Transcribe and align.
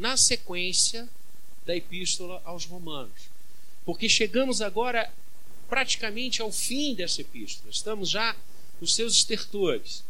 na 0.00 0.16
sequência 0.16 1.06
da 1.66 1.76
epístola 1.76 2.40
aos 2.46 2.64
Romanos. 2.64 3.28
Porque 3.84 4.08
chegamos 4.08 4.62
agora 4.62 5.12
praticamente 5.68 6.40
ao 6.40 6.50
fim 6.50 6.94
dessa 6.94 7.20
epístola, 7.20 7.70
estamos 7.70 8.08
já 8.08 8.34
nos 8.80 8.94
seus 8.94 9.14
estertores. 9.14 10.02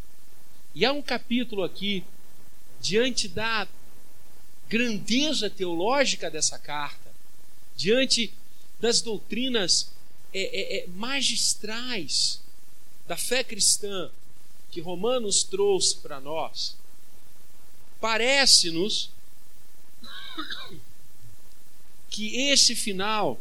E 0.76 0.84
há 0.84 0.92
um 0.92 1.02
capítulo 1.02 1.64
aqui, 1.64 2.04
diante 2.80 3.26
da 3.26 3.66
grandeza 4.68 5.50
teológica 5.50 6.30
dessa 6.30 6.56
carta, 6.56 7.10
diante 7.76 8.32
das 8.78 9.02
doutrinas 9.02 9.90
é, 10.32 10.40
é, 10.40 10.76
é, 10.78 10.86
magistrais 10.86 12.40
da 13.08 13.16
fé 13.16 13.42
cristã 13.42 14.08
que 14.70 14.80
Romanos 14.80 15.42
trouxe 15.42 15.96
para 15.96 16.20
nós, 16.20 16.76
parece-nos 18.00 19.10
que 22.08 22.36
esse 22.36 22.74
final 22.74 23.40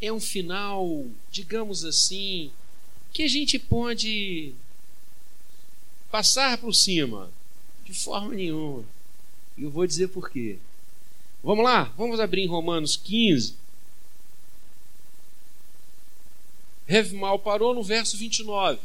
é 0.00 0.12
um 0.12 0.20
final, 0.20 1.06
digamos 1.30 1.84
assim, 1.84 2.50
que 3.12 3.22
a 3.22 3.28
gente 3.28 3.58
pode 3.58 4.54
passar 6.10 6.58
por 6.58 6.74
cima 6.74 7.30
de 7.84 7.94
forma 7.94 8.34
nenhuma. 8.34 8.84
E 9.56 9.62
eu 9.62 9.70
vou 9.70 9.86
dizer 9.86 10.08
por 10.08 10.30
quê. 10.30 10.58
Vamos 11.42 11.64
lá, 11.64 11.84
vamos 11.96 12.20
abrir 12.20 12.42
em 12.42 12.48
Romanos 12.48 12.96
15. 12.96 13.54
Revmal 16.86 17.38
parou 17.38 17.74
no 17.74 17.82
verso 17.82 18.16
29. 18.16 18.80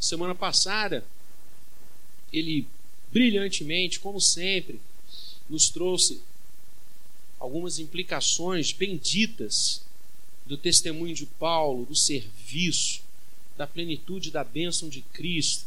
Semana 0.00 0.34
passada, 0.34 1.04
ele 2.32 2.66
brilhantemente, 3.12 4.00
como 4.00 4.20
sempre, 4.20 4.80
nos 5.48 5.68
trouxe 5.68 6.20
algumas 7.38 7.78
implicações 7.78 8.72
benditas 8.72 9.82
do 10.44 10.56
testemunho 10.56 11.14
de 11.14 11.26
Paulo, 11.26 11.84
do 11.84 11.94
serviço, 11.94 13.02
da 13.56 13.66
plenitude 13.66 14.30
da 14.30 14.44
bênção 14.44 14.88
de 14.88 15.02
Cristo. 15.02 15.64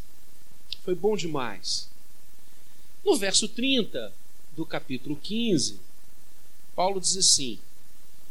Foi 0.84 0.96
bom 0.96 1.16
demais. 1.18 1.90
No 3.04 3.16
verso 3.16 3.48
30 3.48 4.14
do 4.56 4.66
capítulo 4.66 5.16
15, 5.16 5.80
Paulo 6.76 7.00
diz 7.00 7.18
assim: 7.18 7.60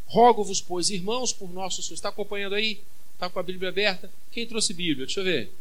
Rogo-vos, 0.07 0.61
pois, 0.61 0.91
irmãos, 0.91 1.33
por 1.33 1.53
nosso 1.53 1.83
Senhor. 1.83 1.95
Está 1.95 2.09
acompanhando 2.09 2.55
aí? 2.55 2.81
Está 3.15 3.29
com 3.29 3.39
a 3.39 3.43
Bíblia 3.43 3.69
aberta? 3.69 4.11
Quem 4.33 4.47
trouxe 4.47 4.73
Bíblia? 4.73 5.07
Deixa 5.07 5.21
eu 5.21 5.25
ver. 5.25 5.53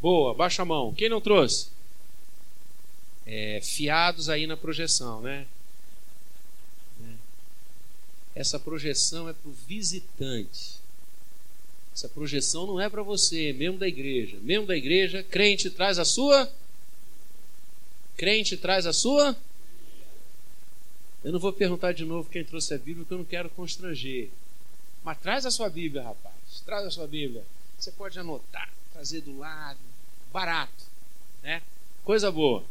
Boa, 0.00 0.34
baixa 0.34 0.62
a 0.62 0.64
mão. 0.64 0.92
Quem 0.92 1.08
não 1.08 1.20
trouxe? 1.20 1.68
É, 3.26 3.60
fiados 3.62 4.28
aí 4.28 4.46
na 4.46 4.56
projeção, 4.56 5.20
né? 5.20 5.46
Essa 8.34 8.58
projeção 8.58 9.28
é 9.28 9.32
para 9.32 9.48
o 9.48 9.52
visitante. 9.52 10.80
Essa 11.94 12.08
projeção 12.08 12.66
não 12.66 12.80
é 12.80 12.88
para 12.88 13.02
você, 13.02 13.52
membro 13.52 13.78
da 13.78 13.86
igreja. 13.86 14.38
Membro 14.40 14.66
da 14.66 14.76
igreja, 14.76 15.22
crente 15.22 15.68
traz 15.68 15.98
a 15.98 16.04
sua. 16.04 16.50
Crente 18.16 18.56
traz 18.56 18.86
a 18.86 18.92
sua. 18.92 19.36
Eu 21.22 21.32
não 21.32 21.38
vou 21.38 21.52
perguntar 21.52 21.92
de 21.92 22.04
novo 22.04 22.28
quem 22.30 22.44
trouxe 22.44 22.72
a 22.72 22.78
Bíblia, 22.78 23.04
porque 23.04 23.14
eu 23.14 23.18
não 23.18 23.24
quero 23.24 23.50
constranger. 23.50 24.30
Mas 25.04 25.18
traz 25.18 25.44
a 25.44 25.50
sua 25.50 25.68
Bíblia, 25.68 26.02
rapaz. 26.02 26.34
Traz 26.64 26.86
a 26.86 26.90
sua 26.90 27.06
Bíblia. 27.06 27.44
Você 27.78 27.92
pode 27.92 28.18
anotar, 28.18 28.72
trazer 28.92 29.20
do 29.20 29.38
lado. 29.38 29.78
Barato, 30.32 30.84
né? 31.42 31.60
Coisa 32.02 32.30
boa. 32.32 32.64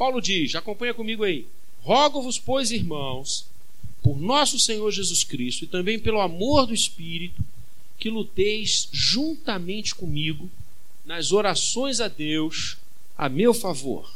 Paulo 0.00 0.18
diz, 0.18 0.54
acompanha 0.54 0.94
comigo 0.94 1.24
aí. 1.24 1.46
Rogo-vos, 1.82 2.38
pois, 2.38 2.70
irmãos, 2.70 3.44
por 4.02 4.18
nosso 4.18 4.58
Senhor 4.58 4.90
Jesus 4.90 5.22
Cristo 5.22 5.64
e 5.64 5.68
também 5.68 5.98
pelo 5.98 6.22
amor 6.22 6.66
do 6.66 6.72
Espírito, 6.72 7.44
que 7.98 8.08
luteis 8.08 8.88
juntamente 8.90 9.94
comigo 9.94 10.50
nas 11.04 11.32
orações 11.32 12.00
a 12.00 12.08
Deus 12.08 12.78
a 13.14 13.28
meu 13.28 13.52
favor. 13.52 14.10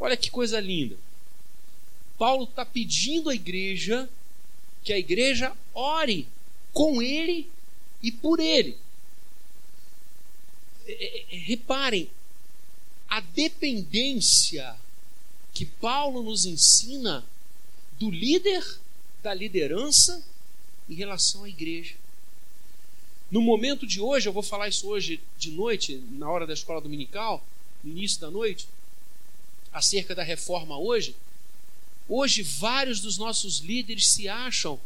Olha 0.00 0.16
que 0.16 0.32
coisa 0.32 0.58
linda. 0.58 0.96
Paulo 2.18 2.42
está 2.42 2.66
pedindo 2.66 3.30
à 3.30 3.36
igreja 3.36 4.10
que 4.82 4.92
a 4.92 4.98
igreja 4.98 5.56
ore 5.72 6.26
com 6.72 7.00
ele 7.00 7.48
e 8.02 8.10
por 8.10 8.40
ele. 8.40 8.76
É, 10.88 10.92
é, 10.92 11.24
é, 11.30 11.38
reparem, 11.38 12.10
a 13.08 13.20
dependência 13.20 14.76
que 15.58 15.66
Paulo 15.66 16.22
nos 16.22 16.46
ensina 16.46 17.26
do 17.98 18.12
líder 18.12 18.64
da 19.24 19.34
liderança 19.34 20.24
em 20.88 20.94
relação 20.94 21.42
à 21.42 21.48
igreja. 21.48 21.96
No 23.28 23.40
momento 23.40 23.84
de 23.84 24.00
hoje, 24.00 24.28
eu 24.28 24.32
vou 24.32 24.44
falar 24.44 24.68
isso 24.68 24.86
hoje 24.86 25.20
de 25.36 25.50
noite, 25.50 25.96
na 26.12 26.30
hora 26.30 26.46
da 26.46 26.52
escola 26.52 26.80
dominical, 26.80 27.44
no 27.82 27.90
início 27.90 28.20
da 28.20 28.30
noite, 28.30 28.68
acerca 29.72 30.14
da 30.14 30.22
reforma 30.22 30.78
hoje. 30.78 31.16
Hoje, 32.08 32.44
vários 32.44 33.00
dos 33.00 33.18
nossos 33.18 33.58
líderes 33.58 34.10
se 34.10 34.28
acham 34.28 34.78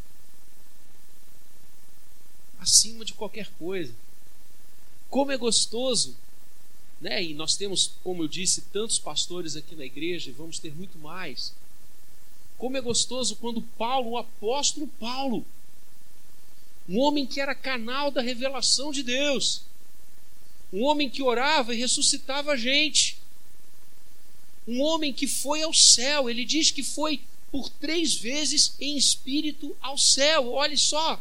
acima 2.58 3.04
de 3.04 3.12
qualquer 3.12 3.50
coisa. 3.58 3.92
Como 5.10 5.32
é 5.32 5.36
gostoso, 5.36 6.16
né? 7.02 7.22
E 7.22 7.34
nós 7.34 7.56
temos, 7.56 7.92
como 8.02 8.22
eu 8.22 8.28
disse, 8.28 8.62
tantos 8.72 8.98
pastores 8.98 9.56
aqui 9.56 9.74
na 9.74 9.84
igreja, 9.84 10.30
e 10.30 10.32
vamos 10.32 10.58
ter 10.58 10.74
muito 10.74 10.96
mais 10.98 11.52
como 12.62 12.76
é 12.76 12.80
gostoso 12.80 13.34
quando 13.40 13.60
Paulo, 13.60 14.10
o 14.10 14.16
apóstolo 14.16 14.86
Paulo, 14.86 15.44
um 16.88 17.00
homem 17.00 17.26
que 17.26 17.40
era 17.40 17.56
canal 17.56 18.08
da 18.08 18.22
revelação 18.22 18.92
de 18.92 19.02
Deus, 19.02 19.62
um 20.72 20.84
homem 20.84 21.10
que 21.10 21.24
orava 21.24 21.74
e 21.74 21.78
ressuscitava 21.78 22.52
a 22.52 22.56
gente, 22.56 23.18
um 24.68 24.80
homem 24.80 25.12
que 25.12 25.26
foi 25.26 25.60
ao 25.60 25.74
céu, 25.74 26.30
ele 26.30 26.44
diz 26.44 26.70
que 26.70 26.84
foi 26.84 27.20
por 27.50 27.68
três 27.68 28.14
vezes 28.14 28.76
em 28.78 28.96
espírito 28.96 29.76
ao 29.80 29.98
céu, 29.98 30.52
olhe 30.52 30.78
só, 30.78 31.20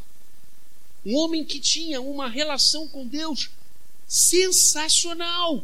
um 1.04 1.16
homem 1.16 1.44
que 1.44 1.60
tinha 1.60 2.00
uma 2.00 2.30
relação 2.30 2.88
com 2.88 3.08
Deus 3.08 3.50
sensacional. 4.08 5.64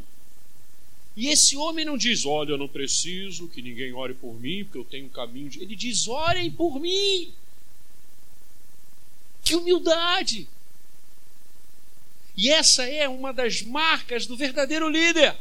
E 1.18 1.30
esse 1.30 1.58
homem 1.58 1.84
não 1.84 1.98
diz: 1.98 2.28
Olha, 2.28 2.52
eu 2.52 2.60
não 2.60 2.68
preciso 2.68 3.48
que 3.48 3.60
ninguém 3.60 3.92
ore 3.92 4.14
por 4.14 4.40
mim, 4.40 4.64
porque 4.64 4.78
eu 4.78 4.86
tenho 4.86 5.08
um 5.08 5.10
caminho. 5.10 5.50
De... 5.50 5.60
Ele 5.60 5.76
diz: 5.76 6.08
Orem 6.08 6.52
por 6.52 6.80
mim. 6.80 7.34
Que 9.44 9.56
humildade! 9.56 10.48
E 12.36 12.52
essa 12.52 12.84
é 12.84 13.10
uma 13.10 13.34
das 13.34 13.64
marcas 13.64 14.28
do 14.28 14.38
verdadeiro 14.38 14.88
líder. 14.88 15.36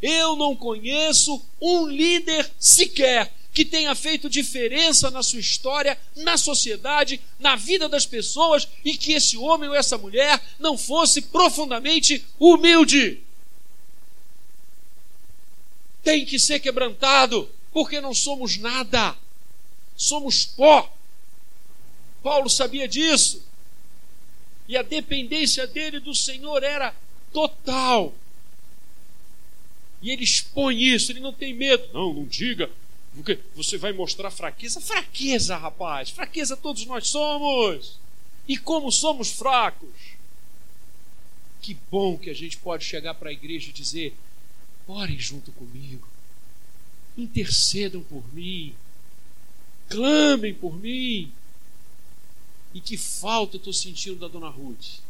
Eu 0.00 0.34
não 0.34 0.56
conheço 0.56 1.44
um 1.60 1.86
líder 1.86 2.50
sequer 2.58 3.30
que 3.52 3.66
tenha 3.66 3.94
feito 3.94 4.30
diferença 4.30 5.10
na 5.10 5.22
sua 5.22 5.40
história, 5.40 5.98
na 6.16 6.38
sociedade, 6.38 7.20
na 7.38 7.54
vida 7.54 7.86
das 7.86 8.06
pessoas 8.06 8.66
e 8.82 8.96
que 8.96 9.12
esse 9.12 9.36
homem 9.36 9.68
ou 9.68 9.74
essa 9.74 9.98
mulher 9.98 10.42
não 10.58 10.78
fosse 10.78 11.20
profundamente 11.20 12.24
humilde 12.40 13.22
tem 16.02 16.24
que 16.24 16.38
ser 16.38 16.60
quebrantado, 16.60 17.48
porque 17.72 18.00
não 18.00 18.14
somos 18.14 18.56
nada, 18.56 19.16
somos 19.96 20.44
pó. 20.44 20.92
Paulo 22.22 22.48
sabia 22.48 22.86
disso, 22.86 23.42
e 24.68 24.76
a 24.76 24.82
dependência 24.82 25.66
dele 25.66 26.00
do 26.00 26.14
Senhor 26.14 26.62
era 26.62 26.94
total. 27.32 28.14
E 30.00 30.10
ele 30.10 30.24
expõe 30.24 30.82
isso, 30.82 31.12
ele 31.12 31.20
não 31.20 31.32
tem 31.32 31.54
medo. 31.54 31.88
Não, 31.92 32.12
não 32.12 32.24
diga, 32.24 32.70
porque 33.14 33.38
você 33.54 33.78
vai 33.78 33.92
mostrar 33.92 34.30
fraqueza. 34.30 34.80
Fraqueza, 34.80 35.56
rapaz, 35.56 36.10
fraqueza 36.10 36.56
todos 36.56 36.84
nós 36.86 37.08
somos. 37.08 37.98
E 38.48 38.56
como 38.56 38.90
somos 38.90 39.30
fracos. 39.30 39.88
Que 41.60 41.76
bom 41.90 42.18
que 42.18 42.28
a 42.28 42.34
gente 42.34 42.56
pode 42.56 42.84
chegar 42.84 43.14
para 43.14 43.30
a 43.30 43.32
igreja 43.32 43.70
e 43.70 43.72
dizer: 43.72 44.16
orem 44.86 45.18
junto 45.18 45.52
comigo, 45.52 46.06
intercedam 47.16 48.02
por 48.02 48.22
mim, 48.34 48.74
clamem 49.88 50.54
por 50.54 50.76
mim. 50.76 51.32
E 52.74 52.80
que 52.80 52.96
falta 52.96 53.56
eu 53.56 53.58
estou 53.58 53.72
sentindo 53.72 54.16
da 54.16 54.28
dona 54.28 54.48
Ruth. 54.48 55.00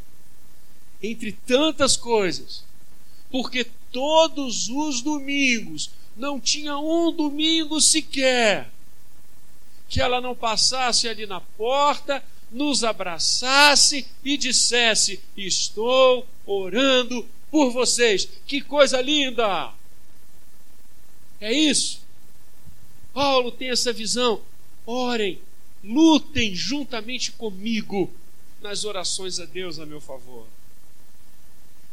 Entre 1.01 1.33
tantas 1.33 1.97
coisas, 1.97 2.65
porque 3.31 3.65
todos 3.93 4.69
os 4.69 5.01
domingos, 5.01 5.91
não 6.17 6.41
tinha 6.41 6.77
um 6.79 7.13
domingo 7.13 7.81
sequer, 7.81 8.71
que 9.89 10.01
ela 10.01 10.21
não 10.21 10.35
passasse 10.35 11.09
ali 11.09 11.27
na 11.27 11.41
porta, 11.41 12.23
nos 12.51 12.85
abraçasse 12.85 14.07
e 14.25 14.37
dissesse: 14.37 15.21
Estou 15.37 16.27
orando 16.45 17.27
por 17.53 17.71
vocês. 17.71 18.27
Que 18.47 18.63
coisa 18.63 19.01
linda! 19.03 19.75
É 21.39 21.53
isso. 21.53 22.01
Paulo 23.13 23.53
tem 23.53 23.69
essa 23.69 23.93
visão. 23.93 24.43
Orem, 24.87 25.39
lutem 25.85 26.55
juntamente 26.55 27.31
comigo 27.33 28.11
nas 28.63 28.85
orações 28.85 29.39
a 29.39 29.45
Deus 29.45 29.79
a 29.79 29.85
meu 29.85 30.01
favor. 30.01 30.47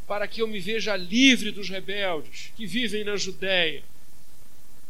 Para 0.07 0.27
que 0.27 0.41
eu 0.41 0.47
me 0.47 0.61
veja 0.61 0.95
livre 0.95 1.51
dos 1.51 1.69
rebeldes 1.69 2.51
que 2.55 2.65
vivem 2.65 3.03
na 3.03 3.17
Judéia. 3.17 3.83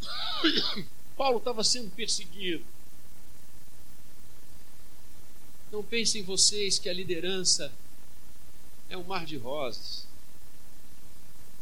Paulo 1.17 1.39
estava 1.39 1.63
sendo 1.63 1.89
perseguido. 1.91 2.63
Não 5.71 5.83
pensem 5.83 6.21
vocês 6.21 6.77
que 6.77 6.89
a 6.89 6.93
liderança 6.93 7.73
é 8.89 8.97
um 8.97 9.03
mar 9.03 9.25
de 9.25 9.37
rosas, 9.37 10.08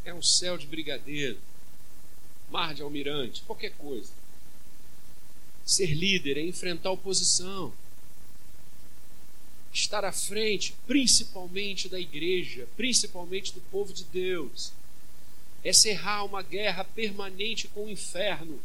é 0.08 0.14
um 0.14 0.22
céu 0.22 0.56
de 0.56 0.66
brigadeiro, 0.66 1.38
mar 2.50 2.74
de 2.74 2.82
almirante, 2.82 3.42
qualquer 3.42 3.72
coisa. 3.72 4.10
Ser 5.64 5.92
líder 5.94 6.38
é 6.38 6.42
enfrentar 6.42 6.90
oposição, 6.90 7.72
estar 9.70 10.04
à 10.06 10.12
frente, 10.12 10.74
principalmente 10.86 11.90
da 11.90 12.00
igreja, 12.00 12.66
principalmente 12.74 13.52
do 13.52 13.60
povo 13.60 13.92
de 13.92 14.04
Deus, 14.04 14.72
é 15.62 15.74
cerrar 15.74 16.24
uma 16.24 16.42
guerra 16.42 16.84
permanente 16.84 17.68
com 17.68 17.84
o 17.84 17.90
inferno. 17.90 18.58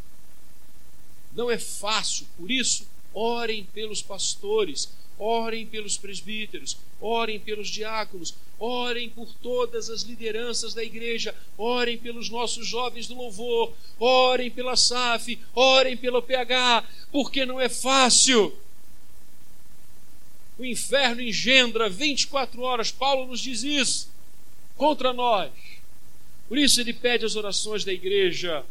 Não 1.33 1.51
é 1.51 1.59
fácil, 1.59 2.25
por 2.37 2.49
isso, 2.49 2.87
orem 3.13 3.65
pelos 3.73 4.01
pastores, 4.01 4.89
orem 5.17 5.65
pelos 5.65 5.97
presbíteros, 5.97 6.77
orem 6.99 7.39
pelos 7.39 7.69
diáconos, 7.69 8.35
orem 8.59 9.09
por 9.09 9.27
todas 9.41 9.89
as 9.89 10.01
lideranças 10.01 10.73
da 10.73 10.83
igreja, 10.83 11.35
orem 11.57 11.97
pelos 11.97 12.29
nossos 12.29 12.67
jovens 12.67 13.07
do 13.07 13.15
louvor, 13.15 13.73
orem 13.99 14.49
pela 14.49 14.75
SAF, 14.75 15.39
orem 15.53 15.97
pelo 15.97 16.21
PH, 16.21 16.83
porque 17.11 17.45
não 17.45 17.59
é 17.59 17.69
fácil. 17.69 18.55
O 20.57 20.65
inferno 20.65 21.21
engendra 21.21 21.89
24 21.89 22.61
horas, 22.61 22.91
Paulo 22.91 23.27
nos 23.27 23.39
diz 23.39 23.63
isso, 23.63 24.09
contra 24.75 25.11
nós. 25.11 25.51
Por 26.47 26.57
isso 26.57 26.79
ele 26.79 26.93
pede 26.93 27.25
as 27.25 27.35
orações 27.35 27.83
da 27.83 27.91
igreja 27.91 28.63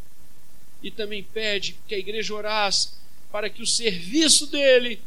e 0.83 0.91
também 0.91 1.23
pede 1.23 1.77
que 1.87 1.95
a 1.95 1.99
igreja 1.99 2.35
orasse 2.35 2.91
para 3.31 3.49
que 3.49 3.63
o 3.63 3.67
serviço 3.67 4.47
dele 4.47 5.01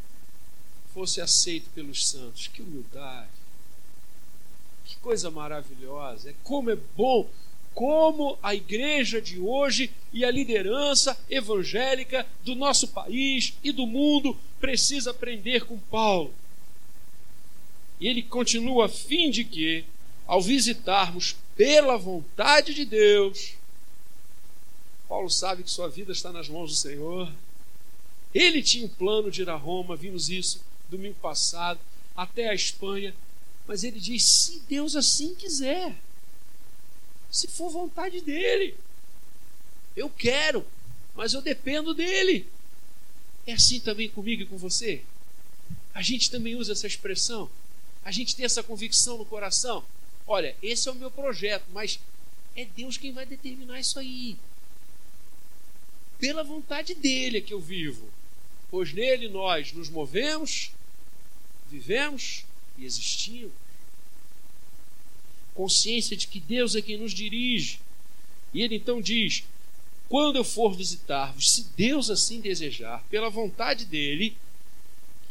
fosse 0.95 1.19
aceito 1.19 1.69
pelos 1.75 2.07
santos. 2.07 2.47
Que 2.47 2.61
humildade. 2.61 3.27
Que 4.85 4.95
coisa 4.97 5.29
maravilhosa. 5.29 6.29
É 6.29 6.35
como 6.41 6.71
é 6.71 6.77
bom 6.95 7.29
como 7.73 8.39
a 8.41 8.55
igreja 8.55 9.21
de 9.21 9.37
hoje 9.37 9.91
e 10.13 10.23
a 10.23 10.31
liderança 10.31 11.19
evangélica 11.29 12.25
do 12.45 12.55
nosso 12.55 12.87
país 12.87 13.53
e 13.61 13.73
do 13.73 13.85
mundo 13.85 14.37
precisa 14.61 15.11
aprender 15.11 15.65
com 15.65 15.77
Paulo. 15.77 16.33
E 17.99 18.07
ele 18.07 18.23
continua 18.23 18.85
a 18.85 18.89
fim 18.89 19.29
de 19.29 19.43
que, 19.43 19.83
ao 20.25 20.41
visitarmos 20.41 21.35
pela 21.57 21.97
vontade 21.97 22.73
de 22.73 22.85
Deus, 22.85 23.55
Paulo 25.09 25.29
sabe 25.29 25.63
que 25.63 25.69
sua 25.69 25.89
vida 25.89 26.13
está 26.13 26.31
nas 26.31 26.47
mãos 26.47 26.71
do 26.71 26.77
Senhor. 26.77 27.29
Ele 28.33 28.63
tinha 28.63 28.85
um 28.85 28.89
plano 28.89 29.29
de 29.29 29.41
ir 29.41 29.49
a 29.49 29.55
Roma, 29.55 29.97
vimos 29.97 30.29
isso 30.29 30.63
domingo 30.89 31.15
passado, 31.15 31.79
até 32.15 32.49
a 32.49 32.53
Espanha. 32.53 33.13
Mas 33.67 33.83
ele 33.83 33.99
diz: 33.99 34.23
se 34.23 34.59
Deus 34.61 34.95
assim 34.95 35.35
quiser, 35.35 35.95
se 37.31 37.47
for 37.47 37.69
vontade 37.69 38.21
dele, 38.21 38.75
eu 39.95 40.09
quero, 40.09 40.65
mas 41.15 41.33
eu 41.33 41.41
dependo 41.41 41.93
dele. 41.93 42.47
É 43.47 43.53
assim 43.53 43.79
também 43.79 44.09
comigo 44.09 44.41
e 44.41 44.45
com 44.45 44.57
você? 44.57 45.03
A 45.93 46.01
gente 46.01 46.31
também 46.31 46.55
usa 46.55 46.73
essa 46.73 46.87
expressão, 46.87 47.49
a 48.03 48.11
gente 48.11 48.35
tem 48.35 48.45
essa 48.45 48.63
convicção 48.63 49.17
no 49.17 49.25
coração. 49.25 49.83
Olha, 50.27 50.55
esse 50.61 50.89
é 50.89 50.91
o 50.91 50.95
meu 50.95 51.11
projeto, 51.11 51.65
mas 51.71 51.99
é 52.55 52.65
Deus 52.65 52.97
quem 52.97 53.11
vai 53.11 53.25
determinar 53.25 53.79
isso 53.79 53.99
aí. 53.99 54.37
Pela 56.17 56.43
vontade 56.43 56.95
dele 56.95 57.37
é 57.37 57.41
que 57.41 57.53
eu 57.53 57.59
vivo, 57.59 58.09
pois 58.69 58.93
nele 58.93 59.29
nós 59.29 59.71
nos 59.73 59.89
movemos, 59.89 60.71
vivemos 61.69 62.45
e 62.77 62.85
existimos. 62.85 63.51
Consciência 65.53 66.17
de 66.17 66.27
que 66.27 66.39
Deus 66.39 66.75
é 66.75 66.81
quem 66.81 66.97
nos 66.97 67.13
dirige. 67.13 67.79
E 68.53 68.61
ele 68.61 68.75
então 68.75 69.01
diz: 69.01 69.43
quando 70.09 70.35
eu 70.35 70.43
for 70.43 70.75
visitar-vos, 70.75 71.51
se 71.51 71.63
Deus 71.75 72.09
assim 72.09 72.41
desejar, 72.41 73.03
pela 73.09 73.29
vontade 73.29 73.85
dele, 73.85 74.35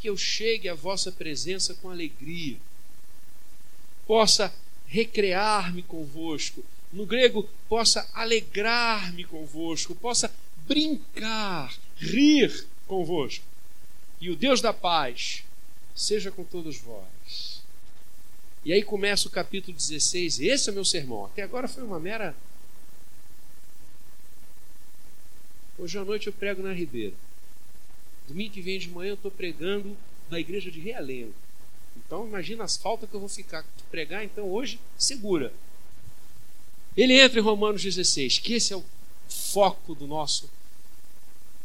que 0.00 0.08
eu 0.08 0.16
chegue 0.16 0.68
à 0.68 0.74
vossa 0.74 1.12
presença 1.12 1.74
com 1.74 1.90
alegria, 1.90 2.56
possa 4.06 4.54
recrear-me 4.86 5.82
convosco, 5.82 6.64
no 6.92 7.06
grego, 7.06 7.48
possa 7.68 8.08
alegrar-me 8.14 9.24
convosco, 9.24 9.94
possa 9.94 10.32
brincar, 10.66 11.76
rir 11.96 12.66
convosco. 12.86 13.44
E 14.20 14.30
o 14.30 14.36
Deus 14.36 14.60
da 14.60 14.72
paz 14.72 15.44
seja 15.94 16.30
com 16.30 16.44
todos 16.44 16.78
vós. 16.78 17.62
E 18.64 18.72
aí 18.72 18.82
começa 18.82 19.28
o 19.28 19.30
capítulo 19.30 19.76
16, 19.76 20.40
esse 20.40 20.70
é 20.70 20.72
meu 20.72 20.84
sermão. 20.84 21.26
Até 21.26 21.42
agora 21.42 21.68
foi 21.68 21.82
uma 21.82 22.00
mera. 22.00 22.34
Hoje 25.78 25.98
à 25.98 26.04
noite 26.04 26.28
eu 26.28 26.32
prego 26.32 26.62
na 26.62 26.72
Ribeira. 26.72 27.14
Domingo 28.26 28.54
que 28.54 28.62
vem 28.62 28.78
de 28.78 28.88
manhã 28.88 29.10
eu 29.10 29.14
estou 29.14 29.30
pregando 29.30 29.96
na 30.30 30.40
igreja 30.40 30.70
de 30.70 30.80
Realengo. 30.80 31.34
Então 31.96 32.26
imagina 32.26 32.64
as 32.64 32.76
faltas 32.76 33.08
que 33.08 33.14
eu 33.14 33.20
vou 33.20 33.28
ficar 33.28 33.62
de 33.62 33.82
pregar, 33.90 34.24
então 34.24 34.50
hoje 34.50 34.80
segura. 34.96 35.52
Ele 36.96 37.20
entra 37.20 37.38
em 37.38 37.42
Romanos 37.42 37.82
16, 37.82 38.38
que 38.38 38.54
esse 38.54 38.72
é 38.72 38.76
o 38.76 38.84
foco 39.28 39.94
do 39.94 40.06
nosso 40.06 40.48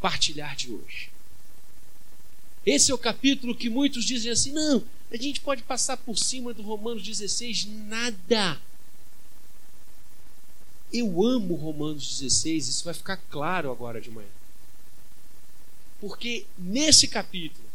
partilhar 0.01 0.56
de 0.56 0.72
hoje. 0.72 1.10
Esse 2.66 2.92
é 2.92 2.94
o 2.94 2.98
capítulo 2.98 3.56
que 3.56 3.69
muitos 3.69 4.04
dizem 4.04 4.31
assim: 4.31 4.51
não, 4.51 4.84
a 5.12 5.18
gente 5.18 5.42
pode 5.42 5.63
passar 5.63 5.98
por 5.98 6.18
cima 6.18 6.54
do 6.54 6.62
Romanos 6.62 7.04
16, 7.04 7.66
nada. 7.66 8.62
Eu 10.92 11.24
amo 11.24 11.56
Romanos 11.56 12.19
16, 12.19 12.68
isso 12.68 12.84
vai 12.84 12.94
ficar 12.94 13.18
claro 13.30 13.72
agora 13.72 14.01
de 14.01 14.10
manhã. 14.10 14.27
Porque 16.01 16.46
nesse 16.58 17.08
capítulo, 17.08 17.68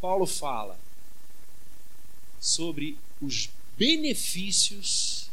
Paulo 0.00 0.26
fala 0.26 0.78
sobre 2.40 2.98
os 3.20 3.48
benefícios 3.76 5.30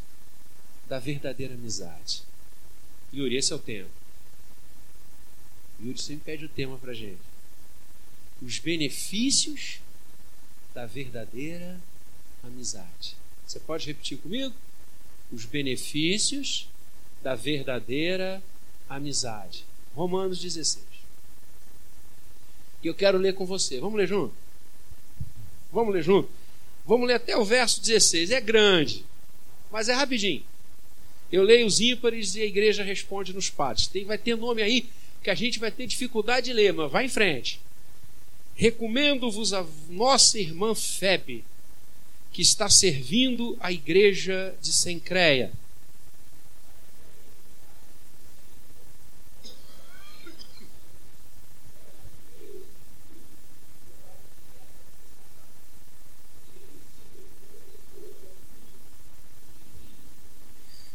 da 0.88 1.00
verdadeira 1.00 1.54
amizade. 1.54 2.22
Yuri, 3.14 3.36
esse 3.38 3.52
é 3.52 3.56
o 3.56 3.60
tema. 5.78 5.88
Yuri 5.88 6.02
sempre 6.02 6.26
pede 6.26 6.46
o 6.46 6.50
tema 6.50 6.78
para 6.78 6.94
gente 6.94 7.36
os 8.42 8.60
benefícios 8.60 9.80
da 10.74 10.86
verdadeira 10.86 11.80
amizade. 12.44 13.16
Você 13.46 13.60
pode 13.60 13.88
repetir 13.88 14.18
comigo? 14.18 14.54
Os 15.32 15.46
benefícios 15.46 16.68
da 17.24 17.36
verdadeira 17.36 18.42
amizade. 18.90 19.66
Romanos 19.96 20.40
16. 20.40 20.84
E 22.84 22.88
eu 22.88 22.94
quero 22.94 23.18
ler 23.18 23.34
com 23.34 23.46
você. 23.46 23.80
Vamos 23.80 23.98
ler 23.98 24.08
junto? 24.08 24.34
Vamos 25.72 25.94
ler 25.94 26.04
junto? 26.04 26.30
Vamos 26.86 27.08
ler 27.08 27.16
até 27.16 27.36
o 27.36 27.46
verso 27.46 27.82
16. 27.82 28.32
É 28.32 28.42
grande, 28.42 29.06
mas 29.72 29.90
é 29.90 29.94
rapidinho. 29.94 30.44
Eu 31.32 31.42
leio 31.42 31.66
os 31.66 31.82
ímpares 31.82 32.36
e 32.36 32.42
a 32.42 32.46
igreja 32.46 32.84
responde 32.84 33.34
nos 33.34 33.50
pares. 33.50 33.88
Tem, 33.88 34.06
vai 34.06 34.18
ter 34.18 34.36
nome 34.36 34.62
aí 34.62 34.88
que 35.26 35.32
a 35.32 35.34
gente 35.34 35.58
vai 35.58 35.72
ter 35.72 35.88
dificuldade 35.88 36.46
de 36.46 36.54
ler, 36.54 36.72
mas 36.72 36.92
vai 36.92 37.06
em 37.06 37.10
frente. 37.10 37.60
Recomendo-vos 38.54 39.54
a 39.54 39.66
nossa 39.90 40.38
irmã 40.38 40.76
Febe, 40.76 41.44
que 42.32 42.44
está 42.44 42.70
servindo 42.70 43.58
a 43.60 43.72
igreja 43.72 44.56
de 44.62 44.72
Sencreia. 44.72 45.52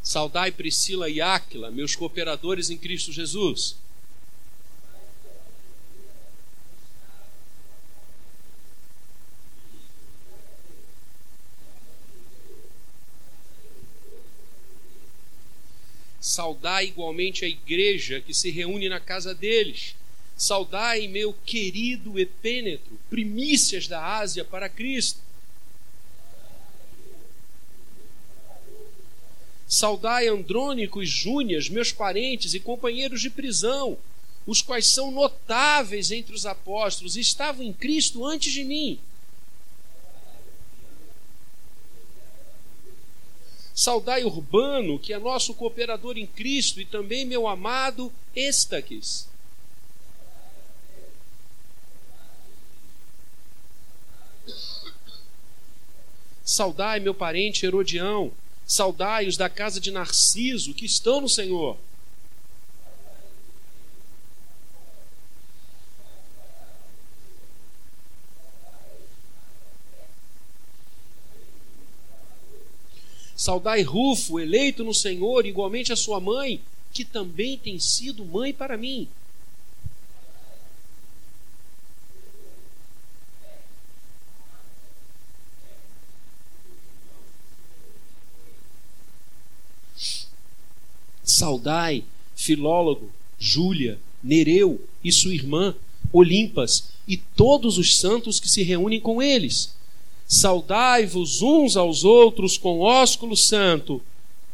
Saudai 0.00 0.52
Priscila 0.52 1.10
e 1.10 1.20
Áquila, 1.20 1.72
meus 1.72 1.96
cooperadores 1.96 2.70
em 2.70 2.76
Cristo 2.76 3.10
Jesus. 3.10 3.89
Saudai 16.20 16.86
igualmente 16.86 17.46
a 17.46 17.48
igreja 17.48 18.20
que 18.20 18.34
se 18.34 18.50
reúne 18.50 18.88
na 18.88 19.00
casa 19.00 19.34
deles. 19.34 19.94
Saudai 20.36 21.08
meu 21.08 21.32
querido 21.32 22.18
Epênetro, 22.18 22.98
primícias 23.08 23.88
da 23.88 24.18
Ásia 24.18 24.44
para 24.44 24.68
Cristo. 24.68 25.20
Saudai 29.66 30.28
Andrônico 30.28 31.02
e 31.02 31.06
Júnias, 31.06 31.68
meus 31.68 31.92
parentes 31.92 32.54
e 32.54 32.60
companheiros 32.60 33.22
de 33.22 33.30
prisão, 33.30 33.96
os 34.46 34.60
quais 34.60 34.88
são 34.88 35.10
notáveis 35.10 36.10
entre 36.10 36.34
os 36.34 36.44
apóstolos 36.44 37.16
e 37.16 37.20
estavam 37.20 37.64
em 37.64 37.72
Cristo 37.72 38.26
antes 38.26 38.52
de 38.52 38.64
mim. 38.64 38.98
Saudai 43.80 44.24
Urbano, 44.24 44.98
que 44.98 45.10
é 45.10 45.18
nosso 45.18 45.54
cooperador 45.54 46.18
em 46.18 46.26
Cristo, 46.26 46.82
e 46.82 46.84
também 46.84 47.24
meu 47.24 47.48
amado 47.48 48.12
Estaques. 48.36 49.26
Saudai 56.44 57.00
meu 57.00 57.14
parente 57.14 57.64
Herodião, 57.64 58.30
saudai 58.66 59.26
os 59.26 59.38
da 59.38 59.48
casa 59.48 59.80
de 59.80 59.90
Narciso, 59.90 60.74
que 60.74 60.84
estão 60.84 61.22
no 61.22 61.28
Senhor. 61.30 61.78
Saudai 73.40 73.80
Rufo, 73.80 74.38
eleito 74.38 74.84
no 74.84 74.92
Senhor, 74.92 75.46
igualmente 75.46 75.90
a 75.94 75.96
sua 75.96 76.20
mãe, 76.20 76.60
que 76.92 77.06
também 77.06 77.56
tem 77.56 77.78
sido 77.78 78.22
mãe 78.22 78.52
para 78.52 78.76
mim. 78.76 79.08
Saudai 91.24 92.04
Filólogo, 92.36 93.10
Júlia, 93.38 93.98
Nereu 94.22 94.86
e 95.02 95.10
sua 95.10 95.32
irmã, 95.32 95.74
Olimpas, 96.12 96.90
e 97.08 97.16
todos 97.16 97.78
os 97.78 97.96
santos 97.96 98.38
que 98.38 98.50
se 98.50 98.62
reúnem 98.62 99.00
com 99.00 99.22
eles. 99.22 99.79
Saudai-vos 100.30 101.42
uns 101.42 101.76
aos 101.76 102.04
outros 102.04 102.56
com 102.56 102.78
ósculo 102.78 103.36
santo. 103.36 104.00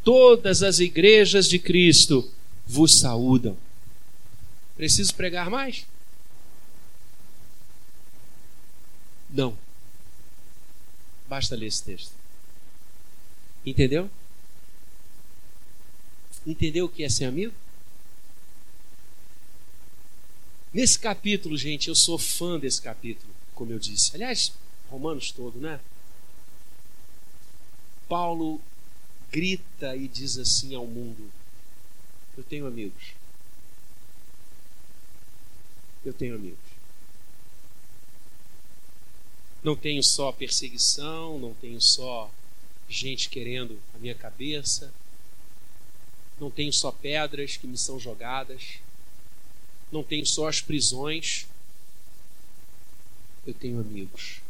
Todas 0.03 0.63
as 0.63 0.79
igrejas 0.79 1.51
de 1.51 1.59
Cristo 1.59 2.33
vos 2.67 2.99
saúdam. 2.99 3.55
Preciso 4.75 5.15
pregar 5.15 5.51
mais? 5.51 5.85
Não. 9.29 9.55
Basta 11.29 11.55
ler 11.55 11.67
esse 11.67 11.85
texto. 11.85 12.13
Entendeu? 13.67 14.09
Entendeu 16.47 16.87
o 16.87 16.89
que 16.89 17.03
é 17.03 17.11
ser 17.11 17.27
amigo? 17.27 17.53
Nesse 20.73 20.99
capítulo, 20.99 21.55
gente, 21.59 21.89
eu 21.89 21.95
sou 21.95 22.17
fã 22.17 22.59
desse 22.59 22.81
capítulo, 22.81 23.31
como 23.55 23.73
eu 23.73 23.79
disse. 23.79 24.15
Aliás, 24.15 24.53
Romanos 24.91 25.31
todo, 25.33 25.59
né? 25.59 25.81
Paulo 28.09 28.61
grita 29.31 29.97
e 29.97 30.07
diz 30.09 30.39
assim 30.39 30.75
ao 30.75 30.87
mundo: 30.87 31.31
Eu 32.37 32.45
tenho 32.45 32.67
amigos. 32.67 33.13
Eu 36.05 36.13
tenho 36.13 36.37
amigos. 36.37 36.59
Não 39.63 39.75
tenho 39.75 40.03
só 40.03 40.31
perseguição, 40.31 41.39
não 41.39 41.53
tenho 41.55 41.81
só 41.81 42.31
gente 42.89 43.29
querendo 43.29 43.81
a 43.95 43.99
minha 43.99 44.15
cabeça, 44.15 44.95
não 46.39 46.51
tenho 46.51 46.73
só 46.73 46.93
pedras 46.93 47.57
que 47.57 47.67
me 47.67 47.77
são 47.77 47.99
jogadas, 47.99 48.79
não 49.91 50.05
tenho 50.05 50.25
só 50.25 50.49
as 50.49 50.61
prisões. 50.61 51.47
Eu 53.45 53.55
tenho 53.55 53.81
amigos 53.81 54.46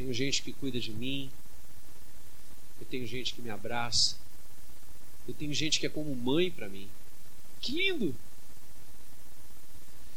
tenho 0.00 0.14
gente 0.14 0.40
que 0.40 0.50
cuida 0.54 0.80
de 0.80 0.92
mim, 0.92 1.30
eu 2.80 2.86
tenho 2.86 3.06
gente 3.06 3.34
que 3.34 3.42
me 3.42 3.50
abraça, 3.50 4.16
eu 5.28 5.34
tenho 5.34 5.52
gente 5.52 5.78
que 5.78 5.84
é 5.84 5.90
como 5.90 6.16
mãe 6.16 6.50
para 6.50 6.70
mim. 6.70 6.88
Que 7.60 7.72
lindo! 7.72 8.16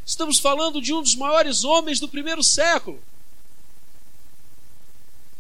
Estamos 0.06 0.40
falando 0.40 0.82
de 0.82 0.94
um 0.94 1.02
dos 1.02 1.16
maiores 1.16 1.66
homens 1.66 2.00
do 2.00 2.08
primeiro 2.08 2.42
século. 2.42 2.98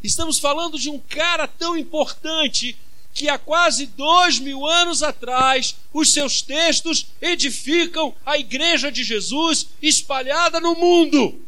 Estamos 0.03 0.39
falando 0.39 0.77
de 0.77 0.89
um 0.89 0.99
cara 0.99 1.47
tão 1.47 1.77
importante 1.77 2.77
que 3.13 3.29
há 3.29 3.37
quase 3.37 3.85
dois 3.85 4.39
mil 4.39 4.67
anos 4.67 5.01
atrás 5.01 5.77
os 5.93 6.11
seus 6.11 6.41
textos 6.41 7.07
edificam 7.21 8.13
a 8.25 8.37
igreja 8.37 8.91
de 8.91 9.05
Jesus 9.05 9.69
espalhada 9.81 10.59
no 10.59 10.75
mundo. 10.75 11.41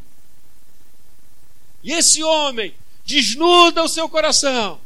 E 1.84 1.92
esse 1.92 2.22
homem 2.22 2.74
desnuda 3.06 3.84
o 3.84 3.88
seu 3.88 4.08
coração. 4.08 4.80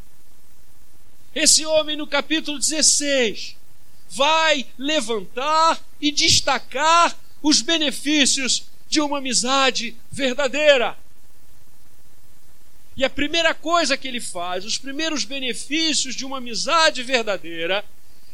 Esse 1.34 1.64
homem, 1.64 1.96
no 1.96 2.06
capítulo 2.06 2.58
16, 2.58 3.56
vai 4.10 4.66
levantar 4.78 5.82
e 6.00 6.12
destacar 6.12 7.16
os 7.42 7.62
benefícios 7.62 8.64
de 8.88 9.00
uma 9.00 9.18
amizade 9.18 9.96
verdadeira. 10.10 10.98
E 12.96 13.04
a 13.04 13.08
primeira 13.08 13.54
coisa 13.54 13.96
que 13.96 14.06
ele 14.06 14.20
faz, 14.20 14.64
os 14.66 14.76
primeiros 14.76 15.24
benefícios 15.24 16.14
de 16.14 16.26
uma 16.26 16.38
amizade 16.38 17.02
verdadeira, 17.02 17.84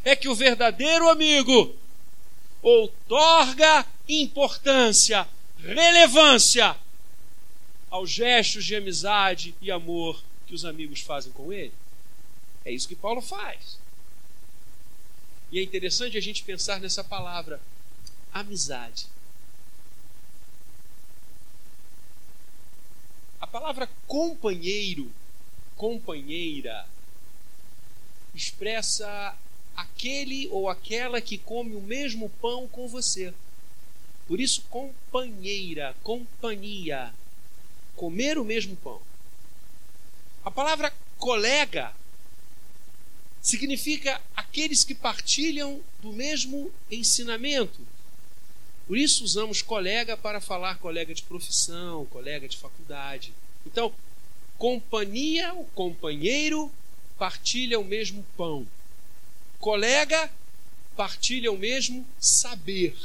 é 0.04 0.16
que 0.16 0.28
o 0.28 0.34
verdadeiro 0.34 1.08
amigo 1.08 1.76
outorga 2.62 3.86
importância, 4.08 5.28
relevância 5.62 6.76
aos 7.96 8.10
gestos 8.10 8.64
de 8.64 8.76
amizade 8.76 9.54
e 9.60 9.70
amor 9.70 10.22
que 10.46 10.54
os 10.54 10.64
amigos 10.64 11.00
fazem 11.00 11.32
com 11.32 11.52
ele. 11.52 11.72
É 12.64 12.70
isso 12.70 12.88
que 12.88 12.94
Paulo 12.94 13.20
faz. 13.20 13.78
E 15.50 15.58
é 15.58 15.62
interessante 15.62 16.16
a 16.16 16.20
gente 16.20 16.42
pensar 16.42 16.80
nessa 16.80 17.02
palavra, 17.02 17.60
amizade. 18.32 19.06
A 23.40 23.46
palavra 23.46 23.88
companheiro, 24.06 25.10
companheira, 25.76 26.86
expressa 28.34 29.36
aquele 29.74 30.48
ou 30.48 30.68
aquela 30.68 31.20
que 31.20 31.38
come 31.38 31.74
o 31.74 31.80
mesmo 31.80 32.28
pão 32.40 32.66
com 32.68 32.88
você. 32.88 33.32
Por 34.26 34.40
isso, 34.40 34.62
companheira, 34.68 35.94
companhia, 36.02 37.14
comer 37.96 38.38
o 38.38 38.44
mesmo 38.44 38.76
pão. 38.76 39.00
A 40.44 40.50
palavra 40.50 40.92
colega 41.18 41.92
significa 43.42 44.20
aqueles 44.36 44.84
que 44.84 44.94
partilham 44.94 45.80
do 46.00 46.12
mesmo 46.12 46.70
ensinamento. 46.90 47.80
Por 48.86 48.96
isso 48.96 49.24
usamos 49.24 49.62
colega 49.62 50.16
para 50.16 50.40
falar 50.40 50.78
colega 50.78 51.12
de 51.12 51.22
profissão, 51.22 52.06
colega 52.06 52.48
de 52.48 52.56
faculdade. 52.56 53.32
Então, 53.64 53.92
companhia, 54.58 55.52
o 55.54 55.64
companheiro 55.64 56.70
partilha 57.18 57.80
o 57.80 57.84
mesmo 57.84 58.24
pão. 58.36 58.66
Colega 59.58 60.30
partilha 60.96 61.50
o 61.50 61.58
mesmo 61.58 62.06
saber. 62.20 62.96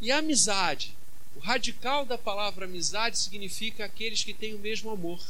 E 0.00 0.10
a 0.10 0.18
amizade 0.18 0.96
radical 1.42 2.06
da 2.06 2.16
palavra 2.16 2.64
amizade 2.64 3.18
significa 3.18 3.84
aqueles 3.84 4.22
que 4.22 4.32
têm 4.32 4.54
o 4.54 4.58
mesmo 4.58 4.90
amor. 4.90 5.20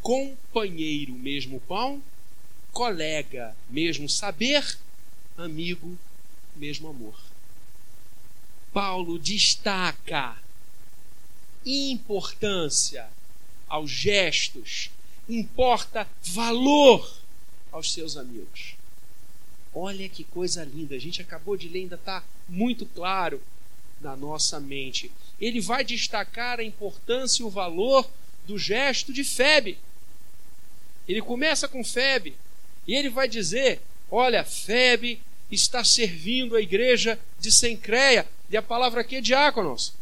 Companheiro, 0.00 1.14
mesmo 1.14 1.60
pão. 1.60 2.02
Colega, 2.72 3.56
mesmo 3.70 4.08
saber. 4.08 4.78
Amigo, 5.36 5.96
mesmo 6.56 6.88
amor. 6.88 7.18
Paulo 8.72 9.18
destaca 9.18 10.36
importância 11.64 13.08
aos 13.68 13.90
gestos, 13.90 14.90
importa 15.28 16.08
valor 16.22 17.18
aos 17.70 17.92
seus 17.92 18.16
amigos. 18.16 18.74
Olha 19.72 20.08
que 20.08 20.24
coisa 20.24 20.64
linda, 20.64 20.94
a 20.96 20.98
gente 20.98 21.22
acabou 21.22 21.56
de 21.56 21.68
ler, 21.68 21.80
ainda 21.80 21.94
está 21.94 22.24
muito 22.48 22.84
claro 22.86 23.40
na 24.02 24.16
nossa 24.16 24.58
mente. 24.58 25.10
Ele 25.40 25.60
vai 25.60 25.84
destacar 25.84 26.58
a 26.60 26.64
importância 26.64 27.42
e 27.42 27.46
o 27.46 27.50
valor 27.50 28.08
do 28.46 28.58
gesto 28.58 29.12
de 29.12 29.24
Febe. 29.24 29.78
Ele 31.08 31.22
começa 31.22 31.66
com 31.68 31.82
Febe 31.82 32.36
E 32.86 32.94
ele 32.94 33.08
vai 33.08 33.28
dizer: 33.28 33.80
olha, 34.10 34.44
Febe 34.44 35.22
está 35.50 35.84
servindo 35.84 36.56
a 36.56 36.60
igreja 36.60 37.18
de 37.38 37.52
Sencreia, 37.52 38.26
e 38.50 38.56
a 38.56 38.62
palavra 38.62 39.02
aqui 39.02 39.16
é 39.16 39.20
diáconos. 39.20 39.92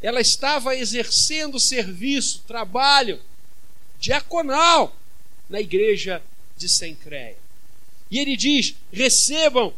Ela 0.00 0.20
estava 0.20 0.76
exercendo 0.76 1.58
serviço, 1.58 2.42
trabalho 2.46 3.20
diaconal 3.98 4.94
na 5.48 5.60
igreja 5.60 6.22
de 6.56 6.68
Sencreia. 6.68 7.36
E 8.10 8.18
ele 8.18 8.36
diz: 8.36 8.74
recebam 8.92 9.72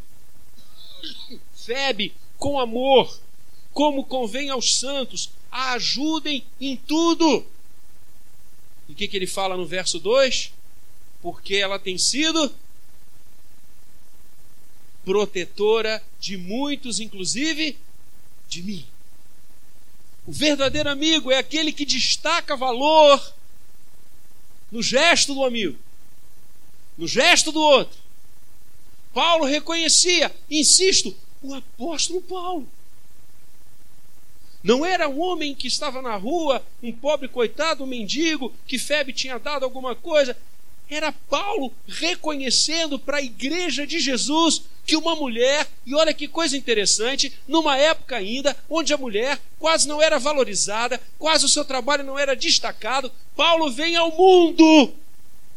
Febe 1.55 2.15
com 2.39 2.59
amor, 2.59 3.21
como 3.73 4.05
convém 4.05 4.51
aos 4.51 4.79
santos, 4.79 5.31
a 5.51 5.73
ajudem 5.73 6.45
em 6.61 6.77
tudo. 6.77 7.47
E 8.89 8.93
o 8.93 8.95
que, 8.95 9.09
que 9.09 9.17
ele 9.17 9.27
fala 9.27 9.57
no 9.57 9.67
verso 9.67 9.99
2? 9.99 10.53
Porque 11.23 11.57
ela 11.57 11.79
tem 11.79 11.97
sido 11.97 12.55
protetora 15.05 16.03
de 16.19 16.37
muitos, 16.37 16.99
inclusive 16.99 17.79
de 18.49 18.63
mim. 18.63 18.87
O 20.27 20.33
verdadeiro 20.33 20.89
amigo 20.89 21.31
é 21.31 21.39
aquele 21.39 21.73
que 21.73 21.85
destaca 21.85 22.57
valor 22.57 23.35
no 24.73 24.83
gesto 24.83 25.35
do 25.35 25.45
amigo, 25.45 25.79
no 26.97 27.07
gesto 27.07 27.53
do 27.53 27.61
outro. 27.61 27.99
Paulo 29.13 29.45
reconhecia, 29.45 30.35
insisto, 30.51 31.15
o 31.45 31.55
apóstolo 31.55 32.23
Paulo. 32.23 32.67
Não 34.63 34.85
era 34.85 35.07
um 35.09 35.21
homem 35.21 35.55
que 35.55 35.69
estava 35.69 36.01
na 36.01 36.17
rua, 36.17 36.65
um 36.83 36.91
pobre 36.91 37.29
coitado, 37.29 37.85
um 37.85 37.87
mendigo, 37.87 38.51
que 38.67 38.79
Febe 38.79 39.13
tinha 39.13 39.39
dado 39.39 39.63
alguma 39.63 39.95
coisa. 39.95 40.35
Era 40.89 41.13
Paulo 41.13 41.71
reconhecendo 41.87 42.99
para 42.99 43.19
a 43.19 43.23
igreja 43.23 43.87
de 43.87 44.01
Jesus 44.01 44.63
que 44.87 44.97
uma 44.97 45.15
mulher, 45.15 45.69
e 45.85 45.95
olha 45.95 46.15
que 46.15 46.27
coisa 46.27 46.57
interessante, 46.57 47.33
numa 47.47 47.77
época 47.77 48.17
ainda 48.17 48.57
onde 48.69 48.93
a 48.95 48.99
mulher 48.99 49.39
quase 49.59 49.87
não 49.87 50.01
era 50.01 50.19
valorizada, 50.19 51.01
quase 51.19 51.45
o 51.45 51.49
seu 51.49 51.65
trabalho 51.65 52.05
não 52.05 52.19
era 52.19 52.35
destacado, 52.35 53.13
Paulo 53.37 53.71
vem 53.71 53.97
ao 53.97 54.11
mundo 54.11 54.95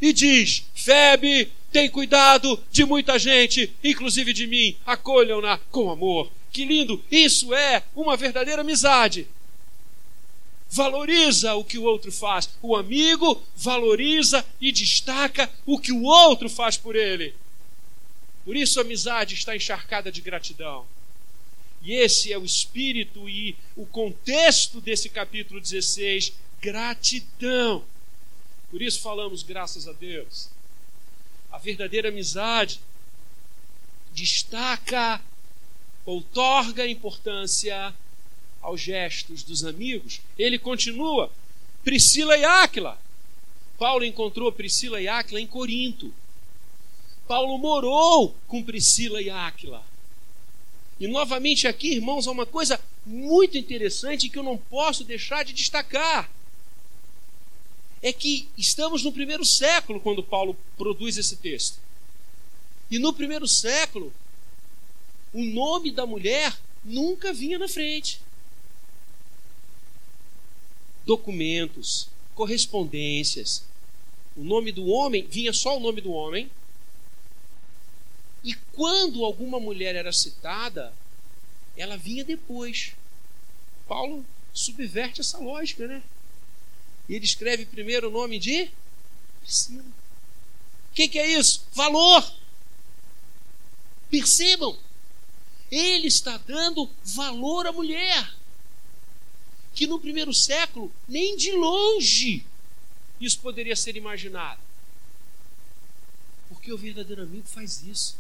e 0.02 0.12
diz: 0.12 0.66
Febe, 0.76 1.52
tem 1.78 1.92
cuidado 1.92 2.60
de 2.72 2.84
muita 2.84 3.20
gente, 3.20 3.72
inclusive 3.84 4.34
de 4.34 4.48
mim, 4.48 4.76
acolham-na 4.84 5.60
com 5.70 5.92
amor. 5.92 6.32
Que 6.52 6.66
lindo! 6.66 7.06
Isso 7.12 7.54
é 7.54 7.84
uma 7.96 8.18
verdadeira 8.18 8.62
amizade. 8.62 9.28
Valoriza 10.72 11.54
o 11.54 11.64
que 11.64 11.78
o 11.78 11.84
outro 11.84 12.12
faz. 12.12 12.50
O 12.64 12.76
amigo 12.76 13.44
valoriza 13.56 14.44
e 14.60 14.72
destaca 14.72 15.48
o 15.68 15.78
que 15.78 15.92
o 15.92 16.02
outro 16.02 16.50
faz 16.50 16.78
por 16.78 16.96
ele. 16.96 17.36
Por 18.44 18.56
isso 18.56 18.80
a 18.80 18.82
amizade 18.82 19.36
está 19.36 19.56
encharcada 19.56 20.12
de 20.12 20.20
gratidão. 20.20 20.84
E 21.84 21.94
esse 21.94 22.34
é 22.34 22.40
o 22.40 22.44
espírito 22.44 23.30
e 23.30 23.56
o 23.76 23.86
contexto 23.86 24.82
desse 24.82 25.10
capítulo 25.10 25.62
16: 25.62 26.34
gratidão. 26.60 27.86
Por 28.72 28.82
isso 28.82 29.00
falamos 29.00 29.44
graças 29.44 29.88
a 29.88 29.94
Deus. 29.94 30.57
A 31.52 31.58
verdadeira 31.58 32.10
amizade 32.10 32.80
destaca, 34.14 35.22
outorga 36.06 36.88
importância 36.88 37.94
aos 38.62 38.82
gestos 38.82 39.44
dos 39.44 39.64
amigos. 39.64 40.22
Ele 40.38 40.58
continua, 40.58 41.32
Priscila 41.84 42.38
e 42.38 42.44
Áquila. 42.44 42.98
Paulo 43.78 44.04
encontrou 44.04 44.52
Priscila 44.52 45.00
e 45.00 45.08
Áquila 45.08 45.40
em 45.40 45.48
Corinto. 45.48 46.14
Paulo 47.28 47.58
morou 47.58 48.36
com 48.48 48.64
Priscila 48.64 49.22
e 49.22 49.30
Áquila. 49.30 49.84
E 51.00 51.08
novamente 51.08 51.68
aqui, 51.68 51.94
irmãos, 51.94 52.28
há 52.28 52.32
uma 52.32 52.46
coisa 52.46 52.80
muito 53.06 53.58
interessante 53.58 54.30
que 54.30 54.38
eu 54.38 54.44
não 54.44 54.58
posso 54.58 55.04
deixar 55.04 55.46
de 55.46 55.54
destacar. 55.54 56.30
É 58.02 58.14
que 58.14 58.48
estamos 58.58 59.04
no 59.04 59.12
primeiro 59.12 59.46
século 59.46 60.00
quando 60.00 60.24
Paulo 60.24 60.56
produz 60.78 61.18
esse 61.18 61.38
texto. 61.38 61.80
E 62.90 63.00
no 63.00 63.14
primeiro 63.14 63.48
século, 63.48 64.14
o 65.34 65.44
nome 65.44 65.92
da 65.92 66.06
mulher 66.06 66.58
nunca 66.86 67.34
vinha 67.34 67.60
na 67.60 67.68
frente 67.68 68.20
documentos, 71.08 72.10
correspondências. 72.36 73.64
O 74.36 74.44
nome 74.44 74.72
do 74.72 74.86
homem, 74.88 75.26
vinha 75.26 75.54
só 75.54 75.78
o 75.78 75.80
nome 75.80 76.02
do 76.02 76.12
homem. 76.12 76.52
E 78.44 78.54
quando 78.74 79.24
alguma 79.24 79.60
mulher 79.60 79.96
era 79.96 80.12
citada, 80.12 80.94
ela 81.76 81.98
vinha 81.98 82.24
depois. 82.24 82.92
Paulo 83.88 84.24
subverte 84.54 85.22
essa 85.22 85.40
lógica, 85.40 85.88
né? 85.88 86.04
E 87.08 87.16
ele 87.16 87.26
escreve 87.26 87.66
primeiro 87.66 88.10
o 88.10 88.12
nome 88.12 88.40
de 88.40 88.70
Priscila. 89.42 89.84
O 89.84 90.94
que, 90.94 91.08
que 91.08 91.20
é 91.20 91.38
isso? 91.38 91.66
Valor. 91.74 92.32
Percebam, 94.10 94.78
ele 95.72 96.08
está 96.08 96.38
dando 96.38 96.90
valor 97.04 97.68
à 97.68 97.72
mulher 97.72 98.36
que 99.78 99.86
no 99.86 100.00
primeiro 100.00 100.34
século, 100.34 100.92
nem 101.08 101.38
de 101.38 101.52
longe, 101.52 102.44
isso 103.22 103.40
poderia 103.40 103.76
ser 103.76 103.96
imaginado. 103.96 104.60
Porque 106.50 106.74
o 106.74 106.78
verdadeiro 106.78 107.22
amigo 107.22 107.48
faz 107.48 107.84
isso. 107.84 108.18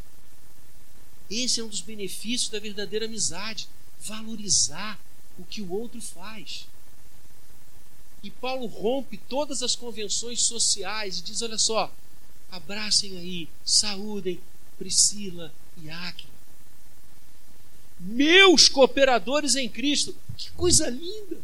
Esse 1.31 1.59
é 1.59 1.63
um 1.63 1.67
dos 1.67 1.81
benefícios 1.81 2.49
da 2.49 2.59
verdadeira 2.59 3.05
amizade 3.05 3.67
valorizar 4.01 4.99
o 5.37 5.43
que 5.43 5.61
o 5.61 5.71
outro 5.71 5.99
faz. 5.99 6.67
E 8.23 8.31
Paulo 8.31 8.65
rompe 8.65 9.17
todas 9.17 9.61
as 9.61 9.75
convenções 9.75 10.43
sociais 10.43 11.19
e 11.19 11.21
diz: 11.21 11.41
olha 11.41 11.57
só, 11.57 11.91
abracem 12.51 13.17
aí, 13.17 13.47
saúdem 13.63 14.39
Priscila 14.77 15.53
e 15.81 15.89
Áquila. 15.89 16.37
Meus 17.99 18.69
cooperadores 18.69 19.55
em 19.55 19.67
Cristo. 19.67 20.15
Que 20.37 20.51
coisa 20.51 20.89
linda! 20.89 21.37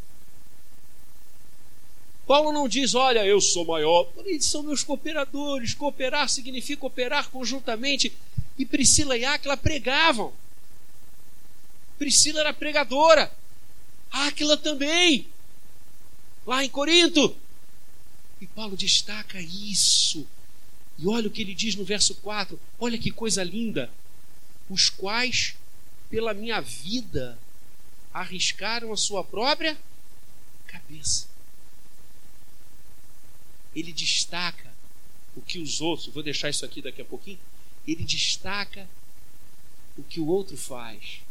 Paulo 2.26 2.54
não 2.54 2.68
diz, 2.68 2.96
olha, 2.96 3.26
eu 3.26 3.42
sou 3.42 3.66
maior. 3.66 4.10
Eles 4.26 4.46
são 4.46 4.64
meus 4.64 4.84
cooperadores. 4.84 5.74
Cooperar 5.74 6.30
significa 6.30 6.86
operar 6.86 7.30
conjuntamente. 7.30 8.14
E 8.58 8.66
Priscila 8.66 9.18
e 9.18 9.26
Áquila 9.26 9.58
pregavam. 9.58 10.32
Priscila 11.98 12.40
era 12.40 12.54
pregadora. 12.54 13.32
Áquila 14.12 14.56
também. 14.56 15.28
Lá 16.46 16.64
em 16.64 16.70
Corinto. 16.70 17.36
E 18.42 18.48
Paulo 18.48 18.76
destaca 18.76 19.40
isso. 19.40 20.28
E 20.98 21.08
olha 21.08 21.28
o 21.28 21.32
que 21.32 21.42
ele 21.42 21.56
diz 21.56 21.76
no 21.76 21.86
verso 21.86 22.16
4. 22.16 22.60
Olha 22.80 22.98
que 22.98 23.12
coisa 23.12 23.44
linda. 23.44 23.92
Os 24.70 24.90
quais, 24.90 25.56
pela 26.10 26.34
minha 26.34 26.62
vida, 26.62 27.38
arriscaram 28.14 28.92
a 28.92 28.98
sua 28.98 29.24
própria 29.24 29.78
cabeça 30.68 31.34
ele 33.76 33.92
destaca 33.92 34.72
o 35.36 35.42
que 35.42 35.60
os 35.60 35.82
outros, 35.82 36.14
vou 36.14 36.24
deixar 36.24 36.50
isso 36.50 36.64
aqui 36.64 36.82
daqui 36.82 37.02
a 37.02 37.06
pouquinho, 37.06 37.40
ele 37.88 38.04
destaca 38.04 38.88
o 39.98 40.04
que 40.04 40.20
o 40.20 40.28
outro 40.28 40.56
faz. 40.56 41.22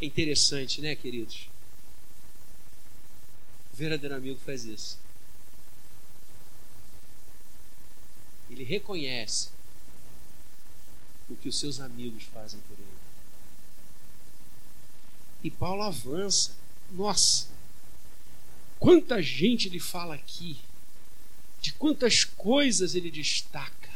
É 0.00 0.04
interessante, 0.04 0.80
né, 0.80 0.96
queridos? 0.96 1.48
O 3.74 3.76
verdadeiro 3.76 4.14
amigo 4.14 4.38
faz 4.38 4.64
isso. 4.64 4.96
Ele 8.48 8.62
reconhece 8.62 9.48
o 11.28 11.34
que 11.34 11.48
os 11.48 11.58
seus 11.58 11.80
amigos 11.80 12.22
fazem 12.22 12.60
por 12.68 12.78
ele. 12.78 12.86
E 15.42 15.50
Paulo 15.50 15.82
avança. 15.82 16.52
Nossa, 16.92 17.48
quanta 18.78 19.20
gente 19.20 19.66
ele 19.66 19.80
fala 19.80 20.14
aqui, 20.14 20.56
de 21.60 21.72
quantas 21.72 22.22
coisas 22.22 22.94
ele 22.94 23.10
destaca. 23.10 23.90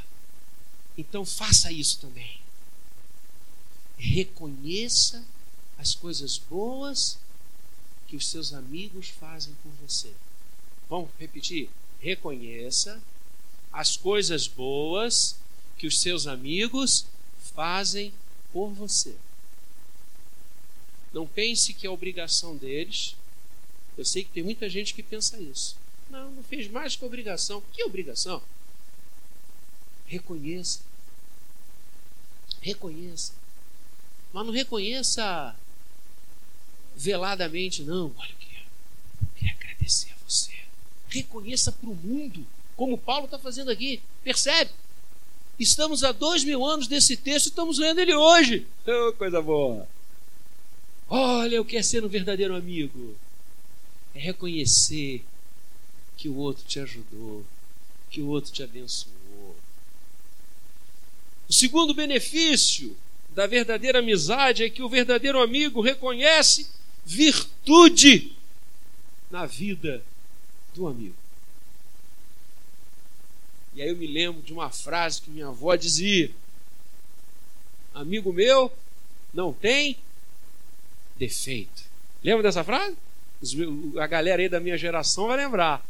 Então 0.97 1.25
faça 1.25 1.71
isso 1.71 2.01
também. 2.01 2.41
Reconheça 3.97 5.25
as 5.79 5.95
coisas 5.95 6.37
boas 6.37 7.17
que 8.09 8.17
os 8.17 8.27
seus 8.27 8.53
amigos 8.53 9.09
fazem 9.09 9.55
por 9.63 9.71
você. 9.87 10.13
Vamos 10.91 11.11
repetir? 11.19 11.71
Reconheça 12.01 13.01
as 13.73 13.97
coisas 13.97 14.49
boas 14.49 15.37
que 15.77 15.87
os 15.87 16.01
seus 16.01 16.27
amigos 16.27 17.07
fazem 17.55 18.13
por 18.53 18.71
você. 18.71 19.15
Não 21.13 21.27
pense 21.27 21.73
que 21.73 21.87
é 21.87 21.91
obrigação 21.91 22.57
deles 22.57 23.15
eu 23.99 24.05
sei 24.05 24.23
que 24.23 24.31
tem 24.31 24.45
muita 24.45 24.71
gente 24.71 24.95
que 24.95 25.03
pensa 25.03 25.37
isso. 25.39 25.77
Não, 26.09 26.31
não 26.31 26.43
fez 26.45 26.71
mais 26.71 26.95
que 26.95 27.05
obrigação. 27.05 27.61
Que 27.73 27.83
obrigação? 27.83 28.41
Reconheça. 30.07 30.81
Reconheça. 32.63 33.33
Mas 34.33 34.47
não 34.47 34.53
reconheça 34.53 35.57
veladamente, 36.99 37.83
não. 37.83 38.13
Olha, 38.19 38.31
eu 38.31 38.37
queria, 38.37 38.59
eu 39.23 39.29
queria 39.37 39.55
agradecer 39.55 40.11
a 40.11 40.17
você. 40.29 40.53
Reconheça 41.09 41.71
para 41.71 41.89
o 41.89 41.95
mundo, 41.95 42.45
como 42.77 42.99
Paulo 42.99 43.27
está 43.27 43.39
fazendo 43.39 43.71
aqui. 43.71 44.03
Percebe? 44.25 44.71
Estamos 45.59 46.05
há 46.05 46.13
dois 46.13 46.45
mil 46.45 46.65
anos 46.65 46.89
desse 46.89 47.17
texto 47.17 47.47
e 47.47 47.49
estamos 47.51 47.79
lendo 47.79 48.01
ele 48.01 48.15
hoje. 48.15 48.67
Oh, 48.91 49.13
coisa 49.13 49.43
boa. 49.43 49.87
Olha 51.11 51.61
o 51.61 51.65
que 51.65 51.77
é 51.77 51.83
ser 51.83 52.03
um 52.03 52.09
verdadeiro 52.09 52.57
amigo. 52.57 53.15
É 54.15 54.19
reconhecer 54.19 55.23
que 56.17 56.27
o 56.27 56.37
outro 56.37 56.65
te 56.65 56.81
ajudou, 56.81 57.45
que 58.11 58.23
o 58.23 58.29
outro 58.29 58.51
te 58.51 58.63
abençoou. 58.63 59.57
O 61.47 61.53
segundo 61.53 61.93
benefício 61.93 62.97
da 63.35 63.47
verdadeira 63.47 63.99
amizade 63.99 64.65
é 64.65 64.71
que 64.71 64.83
o 64.83 64.89
verdadeiro 64.89 65.41
amigo 65.41 65.83
reconhece 65.83 66.67
virtude 67.09 68.37
na 69.31 69.47
vida 69.47 70.05
do 70.75 70.87
amigo. 70.87 71.15
E 73.75 73.81
aí 73.81 73.89
eu 73.89 73.97
me 73.97 74.07
lembro 74.07 74.43
de 74.43 74.53
uma 74.53 74.69
frase 74.69 75.23
que 75.23 75.31
minha 75.31 75.47
avó 75.47 75.75
dizia: 75.75 76.31
Amigo 77.95 78.31
meu 78.31 78.71
não 79.33 79.55
tem 79.55 79.97
defeito. 81.17 81.83
Lembra 82.23 82.43
dessa 82.43 82.63
frase? 82.63 82.95
A 83.99 84.07
galera 84.07 84.43
aí 84.43 84.49
da 84.49 84.61
minha 84.61 84.77
geração 84.77 85.29
vai 85.29 85.39
lembrar. 85.39 85.83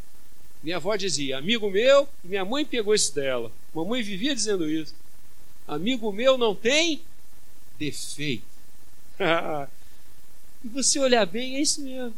Minha 0.63 0.77
avó 0.77 0.95
dizia: 0.95 1.39
Amigo 1.39 1.69
meu, 1.69 2.09
e 2.25 2.29
minha 2.29 2.45
mãe 2.45 2.65
pegou 2.65 2.95
isso 2.95 3.13
dela. 3.13 3.51
Mamãe 3.75 4.05
vivia 4.05 4.37
dizendo 4.37 4.71
isso. 4.71 4.95
Amigo 5.67 6.13
meu 6.13 6.39
não 6.39 6.55
tem 6.55 7.03
defeito. 7.77 8.45
e 10.65 10.69
você 10.69 10.99
olhar 10.99 11.27
bem, 11.27 11.57
é 11.57 11.61
isso 11.61 11.83
mesmo. 11.83 12.15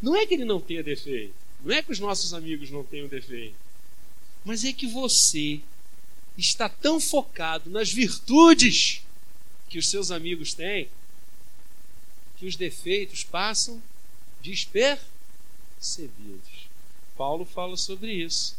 Não 0.00 0.16
é 0.16 0.26
que 0.26 0.34
ele 0.34 0.44
não 0.44 0.60
tenha 0.60 0.82
defeito. 0.82 1.34
Não 1.64 1.74
é 1.74 1.82
que 1.82 1.92
os 1.92 1.98
nossos 1.98 2.34
amigos 2.34 2.70
não 2.70 2.84
tenham 2.84 3.08
defeito. 3.08 3.54
Mas 4.44 4.64
é 4.64 4.72
que 4.72 4.86
você 4.86 5.60
está 6.36 6.68
tão 6.68 7.00
focado 7.00 7.70
nas 7.70 7.92
virtudes 7.92 9.02
que 9.68 9.78
os 9.78 9.88
seus 9.88 10.10
amigos 10.10 10.54
têm 10.54 10.88
que 12.42 12.46
os 12.46 12.56
defeitos 12.56 13.22
passam 13.22 13.80
despercebidos. 14.42 14.98
Paulo 17.16 17.44
fala 17.44 17.76
sobre 17.76 18.12
isso. 18.12 18.56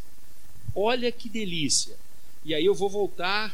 Olha 0.74 1.12
que 1.12 1.28
delícia. 1.28 1.98
E 2.46 2.56
aí 2.56 2.66
eu 2.66 2.74
vou 2.74 2.90
voltar, 2.90 3.54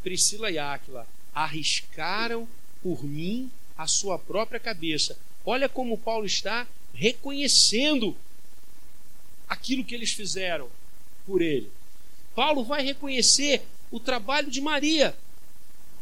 Priscila 0.00 0.48
e 0.48 0.58
Áquila 0.58 1.08
arriscaram 1.34 2.48
por 2.80 3.02
mim 3.02 3.50
a 3.76 3.86
sua 3.86 4.18
própria 4.18 4.60
cabeça. 4.60 5.18
Olha 5.44 5.68
como 5.68 5.98
Paulo 5.98 6.26
está 6.26 6.66
reconhecendo 6.94 8.16
aquilo 9.48 9.84
que 9.84 9.94
eles 9.94 10.12
fizeram 10.12 10.68
por 11.26 11.42
ele. 11.42 11.70
Paulo 12.34 12.64
vai 12.64 12.82
reconhecer 12.82 13.62
o 13.90 14.00
trabalho 14.00 14.50
de 14.50 14.60
Maria. 14.60 15.16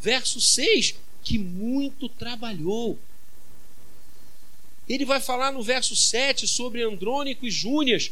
Verso 0.00 0.40
6, 0.40 0.94
que 1.22 1.38
muito 1.38 2.08
trabalhou. 2.08 2.98
Ele 4.88 5.04
vai 5.04 5.20
falar 5.20 5.52
no 5.52 5.62
verso 5.62 5.94
7 5.94 6.46
sobre 6.46 6.82
Andrônico 6.82 7.46
e 7.46 7.50
Júnias, 7.50 8.10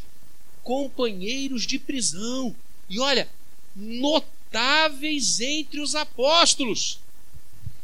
companheiros 0.62 1.66
de 1.66 1.78
prisão. 1.78 2.54
E 2.88 3.00
olha, 3.00 3.28
notáveis 3.74 5.40
entre 5.40 5.80
os 5.80 5.94
apóstolos. 5.94 7.00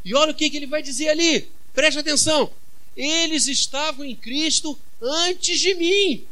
E 0.05 0.15
olha 0.15 0.31
o 0.31 0.35
que, 0.35 0.49
que 0.49 0.57
ele 0.57 0.67
vai 0.67 0.81
dizer 0.81 1.09
ali, 1.09 1.49
preste 1.77 1.99
atenção. 1.99 2.51
Eles 2.95 3.45
estavam 3.45 4.03
em 4.03 4.15
Cristo 4.15 4.75
antes 4.99 5.59
de 5.59 5.75
mim. 5.75 6.25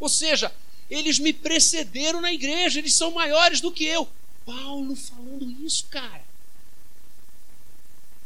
Ou 0.00 0.08
seja, 0.08 0.52
eles 0.90 1.20
me 1.20 1.32
precederam 1.32 2.20
na 2.20 2.32
igreja, 2.32 2.80
eles 2.80 2.92
são 2.92 3.12
maiores 3.12 3.60
do 3.60 3.70
que 3.70 3.84
eu. 3.84 4.08
Paulo 4.44 4.96
falando 4.96 5.48
isso, 5.64 5.84
cara. 5.88 6.24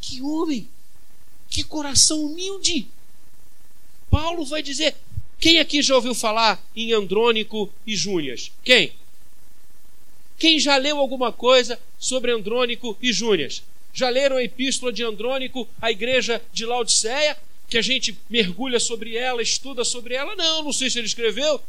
Que 0.00 0.22
homem, 0.22 0.66
que 1.50 1.62
coração 1.62 2.24
humilde. 2.24 2.88
Paulo 4.10 4.46
vai 4.46 4.62
dizer: 4.62 4.96
quem 5.38 5.58
aqui 5.58 5.82
já 5.82 5.94
ouviu 5.94 6.14
falar 6.14 6.64
em 6.74 6.94
Andrônico 6.94 7.70
e 7.86 7.94
Júnias? 7.94 8.50
Quem? 8.64 8.94
Quem 10.38 10.58
já 10.58 10.78
leu 10.78 10.96
alguma 10.96 11.30
coisa 11.30 11.78
sobre 11.98 12.32
Andrônico 12.32 12.96
e 13.02 13.12
Júnias? 13.12 13.62
Já 13.92 14.08
leram 14.08 14.36
a 14.36 14.42
epístola 14.42 14.92
de 14.92 15.02
Andrônico 15.02 15.68
à 15.80 15.90
igreja 15.90 16.42
de 16.52 16.64
Laodiceia? 16.64 17.36
Que 17.68 17.78
a 17.78 17.82
gente 17.82 18.18
mergulha 18.28 18.80
sobre 18.80 19.16
ela, 19.16 19.42
estuda 19.42 19.84
sobre 19.84 20.14
ela? 20.14 20.34
Não, 20.34 20.64
não 20.64 20.72
sei 20.72 20.90
se 20.90 20.98
ele 20.98 21.06
escreveu. 21.06 21.60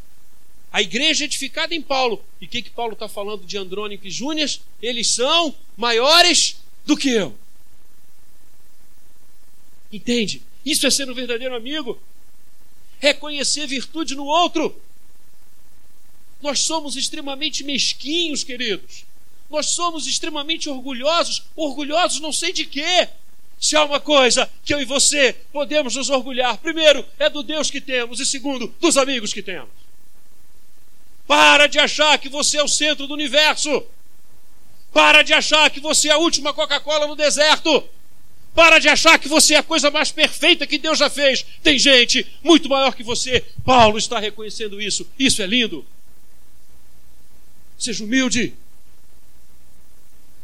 A 0.72 0.82
igreja 0.82 1.26
edificada 1.26 1.76
em 1.76 1.82
Paulo. 1.82 2.24
E 2.42 2.46
o 2.46 2.48
que, 2.48 2.62
que 2.62 2.70
Paulo 2.70 2.94
está 2.94 3.08
falando 3.08 3.46
de 3.46 3.58
Andrônico 3.58 4.08
e 4.08 4.12
Júnias? 4.12 4.62
Eles 4.82 5.08
são 5.08 5.56
maiores 5.78 6.58
do 6.86 6.98
que 6.98 7.10
eu. 7.10 7.36
Entende? 9.92 10.42
Isso 10.66 10.88
é 10.88 10.92
ser 10.92 11.10
um 11.10 11.14
verdadeiro 11.14 11.56
amigo. 11.56 12.02
Reconhecer 13.00 13.68
virtude 13.68 14.16
no 14.16 14.26
outro. 14.26 14.82
Nós 16.42 16.60
somos 16.60 16.96
extremamente 16.96 17.64
mesquinhos, 17.64 18.44
queridos. 18.44 19.06
Nós 19.54 19.68
somos 19.68 20.08
extremamente 20.08 20.68
orgulhosos. 20.68 21.44
Orgulhosos 21.56 22.20
não 22.20 22.34
sei 22.34 22.52
de 22.52 22.66
quê. 22.66 23.08
Se 23.60 23.76
há 23.76 23.86
uma 23.86 24.00
coisa 24.00 24.50
que 24.66 24.74
eu 24.74 24.82
e 24.82 24.86
você 24.86 25.34
podemos 25.54 25.96
nos 25.96 26.10
orgulhar, 26.10 26.58
primeiro 26.58 27.06
é 27.20 27.30
do 27.30 27.44
Deus 27.44 27.70
que 27.70 27.80
temos, 27.80 28.20
e 28.20 28.26
segundo, 28.26 28.74
dos 28.82 28.98
amigos 28.98 29.32
que 29.32 29.44
temos. 29.44 29.70
Para 31.28 31.68
de 31.68 31.78
achar 31.78 32.18
que 32.18 32.30
você 32.30 32.58
é 32.58 32.63
o 32.63 32.68
centro 32.68 33.06
do 33.06 33.13
universo. 33.13 33.86
Para 34.92 35.22
de 35.22 35.34
achar 35.34 35.70
que 35.70 35.80
você 35.80 36.10
é 36.10 36.13
a 36.13 36.18
última 36.18 36.52
Coca-Cola 36.52 37.06
no 37.06 37.16
deserto. 37.16 37.88
Para 38.56 38.80
de 38.80 38.89
achar 38.89 39.20
que 39.20 39.28
você 39.28 39.54
é 39.54 39.58
a 39.58 39.63
coisa 39.63 39.92
mais 39.92 40.12
perfeita 40.12 40.66
que 40.66 40.80
Deus 40.80 40.98
já 40.98 41.12
fez. 41.12 41.46
Tem 41.62 41.78
gente 41.78 42.26
muito 42.42 42.68
maior 42.68 42.96
que 42.96 43.04
você. 43.04 43.46
Paulo 43.63 44.00
está 44.00 44.18
reconhecendo 44.18 44.82
isso. 44.82 45.08
Isso 45.18 45.44
é 45.44 45.46
lindo. 45.46 45.86
Seja 47.78 48.04
humilde. 48.04 48.56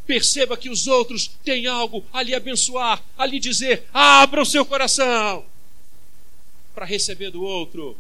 Perceba 0.10 0.58
que 0.58 0.72
os 0.72 0.88
outros 0.88 1.28
têm 1.44 1.68
algo 1.68 2.04
a 2.12 2.24
lhe 2.24 2.34
abençoar, 2.34 3.00
a 3.16 3.28
lhe 3.28 3.40
dizer: 3.40 3.88
abra 3.94 4.42
o 4.42 4.46
seu 4.46 4.66
coração 4.66 5.46
para 6.74 6.84
receber 6.84 7.30
do 7.30 7.44
outro. 7.44 7.96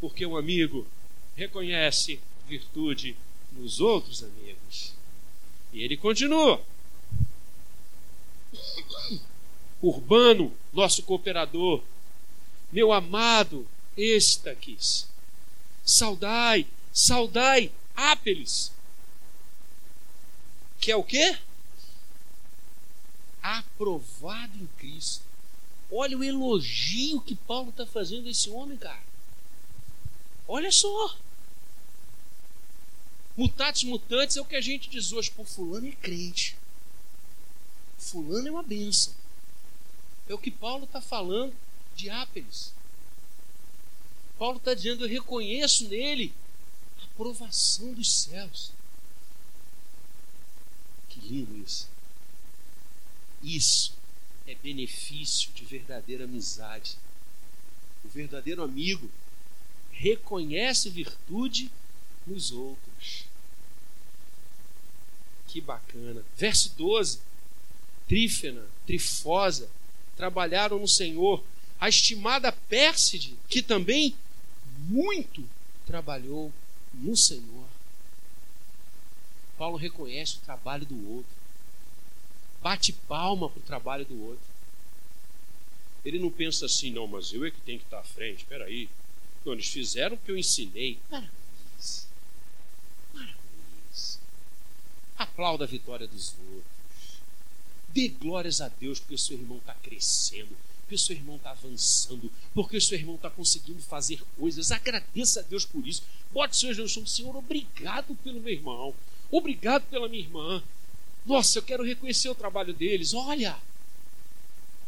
Porque 0.00 0.24
um 0.24 0.36
amigo 0.36 0.86
reconhece 1.34 2.20
virtude 2.46 3.16
nos 3.50 3.80
outros 3.80 4.22
amigos. 4.22 4.94
E 5.72 5.82
ele 5.82 5.96
continua. 5.96 6.62
Urbano, 9.82 10.56
nosso 10.72 11.02
cooperador, 11.02 11.82
meu 12.70 12.92
amado 12.92 13.66
Estaquis, 13.96 15.08
saudai, 15.84 16.64
saudai 16.92 17.72
Ápeles, 17.96 18.70
que 20.80 20.90
é 20.90 20.96
o 20.96 21.02
quê? 21.02 21.38
Aprovado 23.42 24.56
em 24.58 24.66
Cristo. 24.78 25.24
Olha 25.90 26.18
o 26.18 26.24
elogio 26.24 27.20
que 27.20 27.34
Paulo 27.34 27.70
está 27.70 27.86
fazendo 27.86 28.28
a 28.28 28.30
esse 28.30 28.50
homem, 28.50 28.76
cara. 28.76 29.02
Olha 30.46 30.70
só. 30.70 31.16
Mutatis 33.36 33.84
mutantes 33.84 34.36
é 34.36 34.40
o 34.40 34.44
que 34.44 34.56
a 34.56 34.60
gente 34.60 34.90
diz 34.90 35.12
hoje. 35.12 35.30
Pô, 35.30 35.44
fulano 35.44 35.86
é 35.86 35.92
crente. 35.92 36.56
Fulano 37.98 38.48
é 38.48 38.50
uma 38.50 38.62
benção. 38.62 39.14
É 40.28 40.34
o 40.34 40.38
que 40.38 40.50
Paulo 40.50 40.84
está 40.84 41.00
falando 41.00 41.54
de 41.94 42.10
Ápeles. 42.10 42.72
Paulo 44.38 44.58
está 44.58 44.74
dizendo: 44.74 45.04
Eu 45.04 45.08
reconheço 45.08 45.88
nele 45.88 46.32
a 47.00 47.04
aprovação 47.04 47.92
dos 47.92 48.12
céus. 48.12 48.72
Lindo 51.22 51.56
isso. 51.58 51.88
Isso 53.42 53.94
é 54.46 54.54
benefício 54.54 55.50
de 55.52 55.64
verdadeira 55.64 56.24
amizade. 56.24 56.96
O 58.04 58.08
verdadeiro 58.08 58.62
amigo 58.62 59.10
reconhece 59.92 60.88
virtude 60.90 61.70
nos 62.26 62.52
outros. 62.52 63.24
Que 65.46 65.60
bacana. 65.60 66.24
Verso 66.36 66.74
12. 66.76 67.20
Trífena, 68.06 68.64
Trifosa, 68.86 69.68
trabalharam 70.16 70.78
no 70.78 70.88
Senhor. 70.88 71.44
A 71.80 71.88
estimada 71.88 72.50
Pérside, 72.50 73.36
que 73.48 73.62
também 73.62 74.16
muito 74.88 75.44
trabalhou 75.86 76.52
no 76.94 77.16
Senhor. 77.16 77.66
Paulo 79.58 79.76
reconhece 79.76 80.36
o 80.36 80.40
trabalho 80.40 80.86
do 80.86 81.10
outro, 81.16 81.32
bate 82.62 82.92
palma 82.92 83.50
para 83.50 83.58
o 83.58 83.62
trabalho 83.62 84.04
do 84.04 84.24
outro. 84.24 84.46
Ele 86.04 86.18
não 86.18 86.30
pensa 86.30 86.66
assim, 86.66 86.90
não, 86.92 87.06
mas 87.08 87.32
eu 87.32 87.44
é 87.44 87.50
que 87.50 87.60
tenho 87.60 87.80
que 87.80 87.84
estar 87.84 87.98
à 87.98 88.04
frente, 88.04 88.38
espera 88.38 88.64
aí. 88.64 88.88
Não, 89.44 89.52
eles 89.52 89.68
fizeram 89.68 90.14
o 90.14 90.18
que 90.18 90.30
eu 90.30 90.38
ensinei. 90.38 90.98
Maravilhas. 91.10 92.06
Maravilhas. 93.12 94.20
Aplauda 95.16 95.64
a 95.64 95.66
vitória 95.66 96.06
dos 96.06 96.34
outros. 96.54 97.20
Dê 97.88 98.08
glórias 98.08 98.60
a 98.60 98.68
Deus 98.68 99.00
porque 99.00 99.18
seu 99.18 99.36
irmão 99.36 99.58
está 99.58 99.74
crescendo, 99.74 100.56
porque 100.82 100.96
seu 100.96 101.16
irmão 101.16 101.36
está 101.36 101.50
avançando, 101.50 102.30
porque 102.54 102.80
seu 102.80 102.96
irmão 102.96 103.16
está 103.16 103.28
conseguindo 103.28 103.82
fazer 103.82 104.22
coisas. 104.38 104.70
Agradeça 104.70 105.40
a 105.40 105.42
Deus 105.42 105.64
por 105.64 105.86
isso. 105.86 106.02
Bote 106.32 106.56
seus 106.56 106.76
Deus 106.76 106.92
Senhor, 107.10 107.34
obrigado 107.34 108.14
pelo 108.22 108.40
meu 108.40 108.52
irmão. 108.52 108.94
Obrigado 109.30 109.84
pela 109.88 110.08
minha 110.08 110.22
irmã. 110.22 110.62
Nossa, 111.24 111.58
eu 111.58 111.62
quero 111.62 111.84
reconhecer 111.84 112.28
o 112.28 112.34
trabalho 112.34 112.72
deles. 112.72 113.12
Olha, 113.12 113.56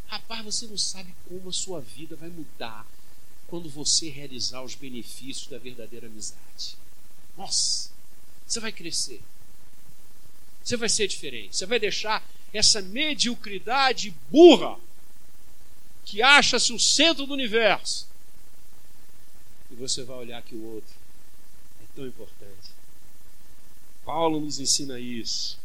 rapaz, 0.06 0.44
você 0.44 0.66
não 0.66 0.78
sabe 0.78 1.14
como 1.28 1.50
a 1.50 1.52
sua 1.52 1.80
vida 1.80 2.16
vai 2.16 2.30
mudar 2.30 2.86
quando 3.46 3.68
você 3.68 4.08
realizar 4.08 4.62
os 4.62 4.74
benefícios 4.74 5.48
da 5.48 5.58
verdadeira 5.58 6.06
amizade. 6.06 6.76
Nossa, 7.36 7.90
você 8.46 8.60
vai 8.60 8.72
crescer. 8.72 9.20
Você 10.62 10.76
vai 10.76 10.88
ser 10.88 11.08
diferente. 11.08 11.56
Você 11.56 11.66
vai 11.66 11.78
deixar 11.78 12.26
essa 12.52 12.80
mediocridade 12.80 14.14
burra 14.30 14.78
que 16.04 16.22
acha-se 16.22 16.72
o 16.72 16.78
centro 16.78 17.26
do 17.26 17.34
universo. 17.34 18.08
E 19.70 19.74
você 19.74 20.02
vai 20.04 20.16
olhar 20.16 20.42
que 20.42 20.54
o 20.54 20.64
outro 20.74 20.94
é 21.82 21.86
tão 21.94 22.06
importante. 22.06 22.79
Paulo 24.10 24.40
nos 24.40 24.58
ensina 24.58 24.98
isso. 24.98 25.56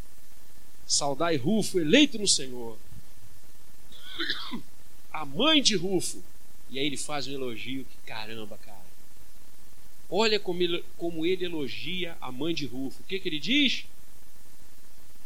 Saudai 0.85 1.35
Rufo, 1.35 1.79
eleito 1.79 2.19
no 2.19 2.27
Senhor. 2.27 2.77
A 5.11 5.25
mãe 5.25 5.63
de 5.63 5.75
Rufo. 5.75 6.23
E 6.69 6.77
aí 6.77 6.85
ele 6.85 6.95
faz 6.95 7.25
um 7.25 7.31
elogio 7.31 7.85
que 7.85 7.97
caramba, 8.05 8.55
cara. 8.59 8.85
Olha 10.07 10.39
como 10.39 10.61
ele, 10.61 10.85
como 10.95 11.25
ele 11.25 11.43
elogia 11.43 12.15
a 12.21 12.31
mãe 12.31 12.53
de 12.53 12.67
Rufo. 12.67 13.01
O 13.01 13.05
que, 13.05 13.17
que 13.17 13.27
ele 13.27 13.39
diz? 13.39 13.87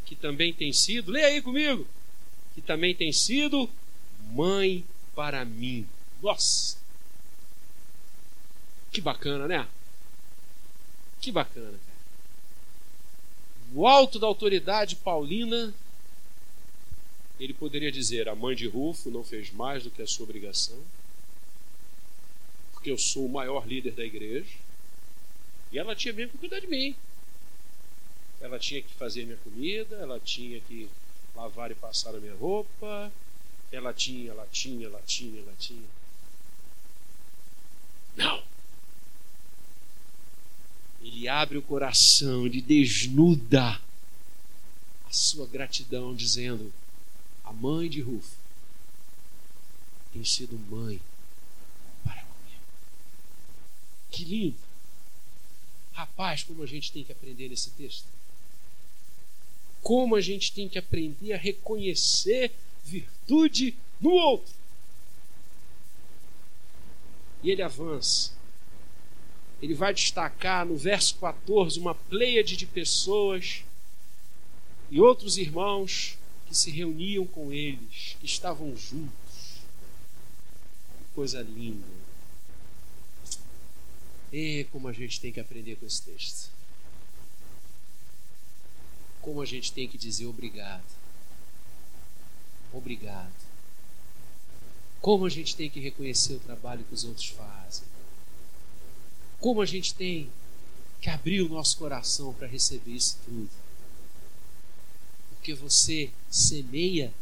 Que 0.06 0.16
também 0.16 0.54
tem 0.54 0.72
sido, 0.72 1.12
leia 1.12 1.28
aí 1.28 1.42
comigo, 1.42 1.86
que 2.56 2.62
também 2.62 2.96
tem 2.96 3.12
sido 3.12 3.70
mãe 4.32 4.86
para 5.14 5.44
mim. 5.44 5.86
Nossa! 6.24 6.78
Que 8.94 9.02
bacana, 9.02 9.46
né? 9.46 9.68
Que 11.20 11.34
bacana 11.34 11.89
no 13.72 13.86
alto 13.86 14.20
da 14.20 14.28
autoridade 14.28 14.96
paulina, 14.96 15.74
ele 17.40 17.54
poderia 17.54 17.92
dizer: 17.92 18.28
a 18.28 18.36
mãe 18.36 18.56
de 18.56 18.68
Rufo 18.68 19.10
não 19.10 19.24
fez 19.24 19.52
mais 19.52 19.84
do 19.84 19.92
que 19.92 20.02
a 20.02 20.08
sua 20.08 20.24
obrigação, 20.24 20.80
porque 22.74 22.92
eu 22.92 22.98
sou 22.98 23.26
o 23.26 23.32
maior 23.32 23.68
líder 23.68 23.92
da 23.92 24.04
igreja, 24.04 24.56
e 25.72 25.78
ela 25.78 25.96
tinha 25.96 26.14
mesmo 26.14 26.32
que 26.32 26.38
cuidar 26.38 26.60
de 26.60 26.68
mim. 26.68 26.96
Ela 28.42 28.58
tinha 28.58 28.82
que 28.82 28.94
fazer 28.94 29.26
minha 29.26 29.38
comida, 29.38 29.98
ela 29.98 30.20
tinha 30.20 30.60
que 30.62 30.90
lavar 31.36 31.72
e 31.72 31.76
passar 31.76 32.16
a 32.16 32.20
minha 32.20 32.36
roupa, 32.36 33.12
ela 33.72 33.94
tinha, 33.94 34.32
ela 34.32 34.48
tinha, 34.52 34.86
ela 34.86 35.02
tinha, 35.06 35.42
ela 35.42 35.54
tinha. 35.60 35.88
Não! 38.16 38.44
Ele 41.02 41.28
abre 41.28 41.58
o 41.58 41.62
coração, 41.62 42.46
ele 42.46 42.62
desnuda 42.62 43.80
a 45.06 45.12
sua 45.12 45.48
gratidão, 45.48 46.16
dizendo: 46.16 46.74
A 47.44 47.54
mãe 47.54 47.90
de 47.90 48.02
Rufo 48.02 48.36
tem 50.14 50.24
sido 50.26 50.58
mãe 50.70 51.00
para 52.04 52.22
comigo. 52.22 52.62
Que 54.12 54.26
lindo! 54.26 54.58
Rapaz, 55.94 56.44
como 56.44 56.64
a 56.64 56.68
gente 56.68 56.92
tem 56.92 57.04
que 57.04 57.12
aprender 57.12 57.50
nesse 57.50 57.70
texto. 57.72 58.08
Como 59.82 60.16
a 60.16 60.22
gente 60.22 60.52
tem 60.52 60.68
que 60.68 60.78
aprender 60.78 61.34
a 61.34 61.38
reconhecer 61.38 62.52
virtude 62.84 63.76
no 64.00 64.12
outro. 64.12 64.54
E 67.42 67.52
ele 67.52 67.62
avança 67.62 68.39
ele 69.62 69.74
vai 69.74 69.94
destacar 69.94 70.66
no 70.66 70.78
verso 70.78 71.16
14 71.16 71.80
uma 71.80 71.94
pleiade 71.94 72.56
de 72.56 72.66
pessoas 72.66 73.64
e 74.90 75.00
outros 75.00 75.38
irmãos 75.38 76.18
que 76.48 76.56
se 76.56 76.72
reuniam 76.72 77.28
com 77.28 77.52
eles, 77.52 78.16
que 78.20 78.26
estavam 78.26 78.76
juntos. 78.76 79.60
Que 80.98 81.14
coisa 81.14 81.42
linda. 81.42 81.86
E 84.32 84.66
como 84.72 84.88
a 84.88 84.94
gente 84.94 85.20
tem 85.20 85.32
que 85.32 85.40
aprender 85.40 85.76
com 85.76 85.86
esse 85.86 86.02
texto. 86.02 86.50
Como 89.22 89.42
a 89.42 89.46
gente 89.46 89.74
tem 89.74 89.88
que 89.88 89.98
dizer 89.98 90.26
obrigado. 90.26 90.84
Obrigado. 92.72 93.34
Como 95.02 95.26
a 95.26 95.30
gente 95.30 95.56
tem 95.56 95.70
que 95.70 95.80
reconhecer 95.80 96.34
o 96.36 96.40
trabalho 96.40 96.86
que 96.86 96.94
os 96.94 97.04
outros 97.04 97.28
fazem 97.28 97.99
como 99.40 99.62
a 99.62 99.66
gente 99.66 99.94
tem 99.96 100.30
que 101.02 101.10
abrir 101.10 101.42
o 101.42 101.50
nosso 101.50 101.78
coração 101.78 102.34
para 102.34 102.48
receber 102.48 102.92
isso 102.92 103.18
tudo. 103.24 103.50
Porque 105.30 105.54
você 105.54 106.12
semeia 106.30 107.14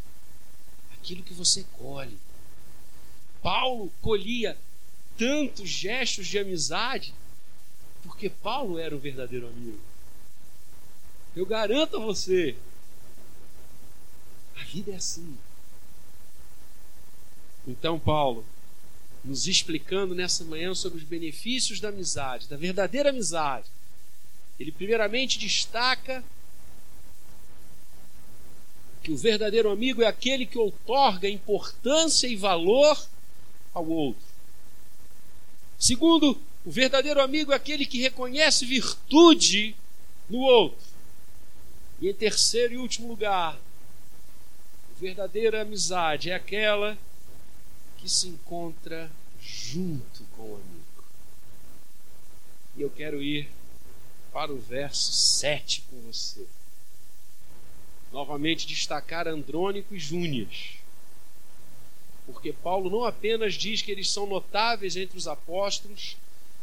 aquilo 0.94 1.24
que 1.24 1.34
você 1.34 1.64
colhe. 1.78 2.18
Paulo 3.42 3.92
colhia 4.02 4.58
tantos 5.18 5.70
gestos 5.70 6.28
de 6.28 6.40
amizade 6.40 7.14
porque 8.08 8.30
Paulo 8.30 8.80
era 8.80 8.96
o 8.96 9.00
verdadeiro 9.00 9.48
amigo. 9.48 9.80
Eu 11.36 11.46
garanto 11.46 11.98
a 11.98 12.00
você, 12.00 12.56
a 14.56 14.64
vida 14.64 14.92
é 14.92 14.96
assim. 14.96 15.38
Então, 17.68 18.00
Paulo, 18.00 18.46
nos 19.28 19.46
explicando 19.46 20.16
nessa 20.16 20.46
manhã 20.46 20.74
sobre 20.74 21.00
os 21.00 21.04
benefícios 21.04 21.82
da 21.82 21.90
amizade, 21.90 22.48
da 22.48 22.56
verdadeira 22.56 23.10
amizade. 23.10 23.70
Ele, 24.58 24.72
primeiramente, 24.72 25.38
destaca 25.38 26.24
que 29.04 29.12
o 29.12 29.18
verdadeiro 29.18 29.70
amigo 29.70 30.02
é 30.02 30.08
aquele 30.08 30.46
que 30.46 30.58
outorga 30.58 31.28
importância 31.28 32.26
e 32.26 32.38
valor 32.38 33.06
ao 33.74 33.86
outro. 33.88 34.26
Segundo, 35.78 36.40
o 36.66 36.72
verdadeiro 36.72 37.22
amigo 37.22 37.52
é 37.52 37.56
aquele 37.56 37.86
que 37.86 38.02
reconhece 38.02 38.66
virtude 38.66 39.76
no 40.30 40.40
outro. 40.40 40.88
E 42.02 42.10
em 42.10 42.14
terceiro 42.14 42.74
e 42.74 42.78
último 42.78 43.10
lugar, 43.10 43.56
a 43.56 45.00
verdadeira 45.00 45.62
amizade 45.62 46.32
é 46.32 46.36
aquela 46.36 46.98
que 47.98 48.10
se 48.10 48.28
encontra 48.28 49.12
junto 49.42 50.24
com 50.36 50.44
o 50.44 50.56
amigo. 50.56 51.04
E 52.76 52.82
eu 52.82 52.90
quero 52.90 53.22
ir 53.22 53.50
para 54.32 54.54
o 54.54 54.60
verso 54.60 55.12
7 55.12 55.84
com 55.90 56.00
você. 56.02 56.46
Novamente 58.12 58.68
destacar 58.68 59.28
Andrônico 59.28 59.96
e 59.96 60.00
Júnias. 60.00 60.76
Porque 62.26 62.54
Paulo 62.54 62.90
não 62.90 63.04
apenas 63.04 63.56
diz 63.56 63.82
que 63.82 63.92
eles 63.92 64.12
são 64.12 64.28
notáveis 64.28 64.96
entre 64.96 65.18
os 65.18 65.28
apóstolos, 65.28 66.18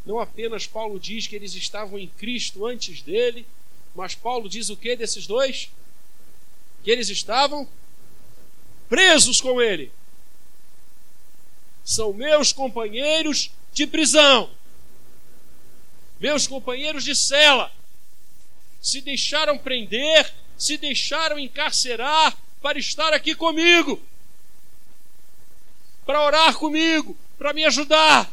não 0.05 0.18
apenas 0.18 0.66
Paulo 0.66 1.01
diz 1.01 1.27
que 1.27 1.35
eles 1.35 1.55
estavam 1.55 1.99
em 1.99 2.07
Cristo 2.07 2.66
antes 2.66 3.01
dele, 3.01 3.47
mas 3.94 4.14
Paulo 4.14 4.49
diz 4.49 4.68
o 4.68 4.77
que 4.77 4.94
desses 4.94 5.27
dois? 5.27 5.70
Que 6.83 6.90
eles 6.90 7.09
estavam 7.09 7.66
presos 8.88 9.40
com 9.40 9.61
ele 9.61 9.90
são 11.85 12.14
meus 12.14 12.51
companheiros 12.51 13.51
de 13.73 13.87
prisão, 13.87 14.51
meus 16.18 16.47
companheiros 16.47 17.05
de 17.05 17.14
cela. 17.14 17.70
Se 18.81 19.01
deixaram 19.03 19.59
prender, 19.59 20.33
se 20.57 20.79
deixaram 20.79 21.38
encarcerar 21.38 22.37
para 22.62 22.79
estar 22.79 23.12
aqui 23.12 23.35
comigo, 23.35 24.01
para 26.07 26.23
orar 26.23 26.57
comigo, 26.57 27.16
para 27.38 27.53
me 27.53 27.64
ajudar, 27.66 28.31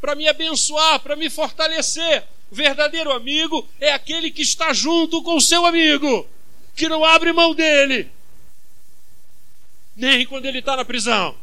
para 0.00 0.14
me 0.14 0.28
abençoar, 0.28 1.00
para 1.00 1.16
me 1.16 1.28
fortalecer. 1.28 2.24
O 2.50 2.54
verdadeiro 2.54 3.12
amigo 3.12 3.66
é 3.80 3.92
aquele 3.92 4.30
que 4.30 4.42
está 4.42 4.72
junto 4.72 5.22
com 5.22 5.36
o 5.36 5.40
seu 5.40 5.64
amigo, 5.64 6.28
que 6.76 6.88
não 6.88 7.04
abre 7.04 7.32
mão 7.32 7.54
dele, 7.54 8.10
nem 9.96 10.26
quando 10.26 10.46
ele 10.46 10.58
está 10.58 10.76
na 10.76 10.84
prisão 10.84 11.36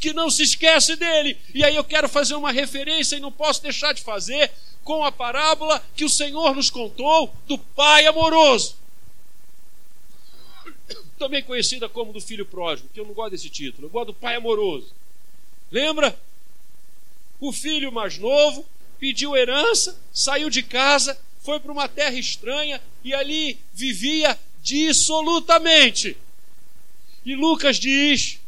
que 0.00 0.14
não 0.14 0.30
se 0.30 0.42
esquece 0.42 0.96
dele. 0.96 1.36
E 1.54 1.62
aí 1.62 1.76
eu 1.76 1.84
quero 1.84 2.08
fazer 2.08 2.34
uma 2.34 2.50
referência 2.50 3.16
e 3.16 3.20
não 3.20 3.30
posso 3.30 3.62
deixar 3.62 3.92
de 3.92 4.02
fazer 4.02 4.50
com 4.82 5.04
a 5.04 5.12
parábola 5.12 5.84
que 5.94 6.04
o 6.04 6.08
Senhor 6.08 6.56
nos 6.56 6.70
contou 6.70 7.32
do 7.46 7.58
pai 7.58 8.06
amoroso. 8.06 8.76
Também 11.18 11.42
conhecida 11.42 11.86
como 11.86 12.14
do 12.14 12.20
filho 12.20 12.46
pródigo, 12.46 12.88
que 12.94 12.98
eu 12.98 13.04
não 13.04 13.12
gosto 13.12 13.32
desse 13.32 13.50
título, 13.50 13.86
eu 13.86 13.90
gosto 13.90 14.06
do 14.06 14.14
pai 14.14 14.36
amoroso. 14.36 14.88
Lembra? 15.70 16.18
O 17.38 17.52
filho 17.52 17.92
mais 17.92 18.16
novo 18.18 18.66
pediu 18.98 19.36
herança, 19.36 19.98
saiu 20.12 20.48
de 20.48 20.62
casa, 20.62 21.18
foi 21.40 21.60
para 21.60 21.72
uma 21.72 21.88
terra 21.88 22.18
estranha 22.18 22.80
e 23.04 23.14
ali 23.14 23.58
vivia 23.72 24.38
dissolutamente. 24.62 26.16
E 27.24 27.34
Lucas 27.34 27.78
diz 27.78 28.39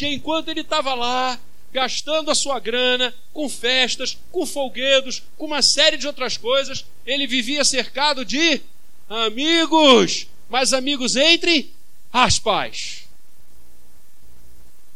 que 0.00 0.06
enquanto 0.06 0.48
ele 0.48 0.62
estava 0.62 0.94
lá, 0.94 1.38
gastando 1.70 2.30
a 2.30 2.34
sua 2.34 2.58
grana 2.58 3.14
com 3.34 3.50
festas, 3.50 4.16
com 4.32 4.46
folguedos, 4.46 5.22
com 5.36 5.44
uma 5.44 5.60
série 5.60 5.98
de 5.98 6.06
outras 6.06 6.38
coisas, 6.38 6.86
ele 7.04 7.26
vivia 7.26 7.62
cercado 7.66 8.24
de 8.24 8.62
amigos, 9.10 10.26
mas 10.48 10.72
amigos 10.72 11.16
entre 11.16 11.70
aspas. 12.10 13.04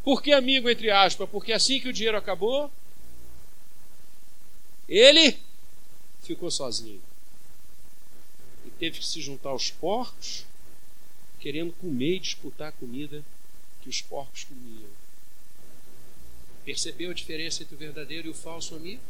Por 0.02 0.22
que 0.22 0.32
amigo 0.32 0.70
entre 0.70 0.90
aspas? 0.90 1.28
Porque 1.28 1.52
assim 1.52 1.78
que 1.78 1.88
o 1.90 1.92
dinheiro 1.92 2.16
acabou, 2.16 2.72
ele 4.88 5.36
ficou 6.22 6.50
sozinho. 6.50 7.02
E 8.64 8.70
teve 8.70 9.00
que 9.00 9.06
se 9.06 9.20
juntar 9.20 9.50
aos 9.50 9.70
porcos, 9.70 10.46
querendo 11.40 11.74
comer 11.74 12.16
e 12.16 12.20
disputar 12.20 12.68
a 12.68 12.72
comida 12.72 13.22
que 13.82 13.90
os 13.90 14.00
porcos 14.00 14.44
comiam. 14.44 14.93
Percebeu 16.64 17.10
a 17.10 17.14
diferença 17.14 17.62
entre 17.62 17.74
o 17.74 17.78
verdadeiro 17.78 18.28
e 18.28 18.30
o 18.30 18.34
falso 18.34 18.74
amigo? 18.74 19.02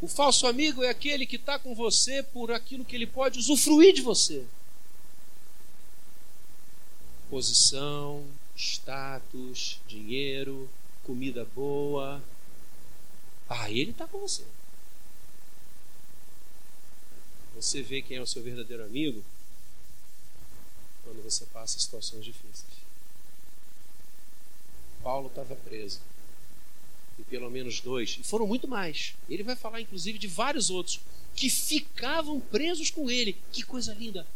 O 0.00 0.06
falso 0.06 0.46
amigo 0.46 0.84
é 0.84 0.90
aquele 0.90 1.26
que 1.26 1.36
está 1.36 1.58
com 1.58 1.74
você 1.74 2.22
por 2.22 2.52
aquilo 2.52 2.84
que 2.84 2.94
ele 2.94 3.06
pode 3.06 3.38
usufruir 3.38 3.94
de 3.94 4.02
você. 4.02 4.44
Posição, 7.28 8.24
status, 8.54 9.80
dinheiro, 9.88 10.70
comida 11.04 11.44
boa. 11.44 12.22
Ah, 13.48 13.70
ele 13.70 13.90
está 13.90 14.06
com 14.06 14.18
você. 14.18 14.44
Você 17.56 17.82
vê 17.82 18.02
quem 18.02 18.18
é 18.18 18.20
o 18.20 18.26
seu 18.26 18.42
verdadeiro 18.42 18.84
amigo 18.84 19.24
quando 21.02 21.24
você 21.24 21.44
passa 21.46 21.78
situações 21.78 22.24
difíceis. 22.24 22.77
Paulo 25.08 25.28
estava 25.28 25.56
preso. 25.56 26.00
E 27.18 27.22
pelo 27.22 27.50
menos 27.50 27.80
dois, 27.80 28.18
e 28.20 28.22
foram 28.22 28.46
muito 28.46 28.68
mais. 28.68 29.14
Ele 29.26 29.42
vai 29.42 29.56
falar, 29.56 29.80
inclusive, 29.80 30.18
de 30.18 30.26
vários 30.26 30.68
outros 30.68 31.00
que 31.34 31.48
ficavam 31.48 32.38
presos 32.38 32.90
com 32.90 33.10
ele. 33.10 33.34
Que 33.50 33.62
coisa 33.62 33.94
linda! 33.94 34.26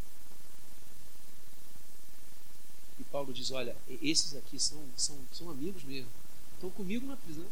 E 2.99 3.05
Paulo 3.05 3.35
diz: 3.35 3.51
Olha, 3.51 3.77
esses 4.03 4.35
aqui 4.35 4.59
são, 4.59 4.83
são, 4.97 5.19
são 5.31 5.51
amigos 5.51 5.85
mesmo. 5.85 6.09
Estão 6.55 6.71
comigo 6.71 7.07
na 7.07 7.19
prisão. 7.19 7.45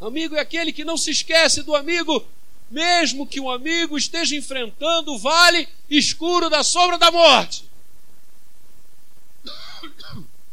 Amigo 0.00 0.34
é 0.34 0.40
aquele 0.40 0.72
que 0.72 0.84
não 0.84 0.96
se 0.96 1.12
esquece 1.12 1.62
do 1.62 1.76
amigo, 1.76 2.26
mesmo 2.68 3.28
que 3.28 3.38
o 3.38 3.48
amigo 3.48 3.96
esteja 3.96 4.34
enfrentando 4.34 5.12
o 5.12 5.18
vale 5.20 5.68
escuro 5.88 6.50
da 6.50 6.64
sombra 6.64 6.98
da 6.98 7.12
morte. 7.12 7.68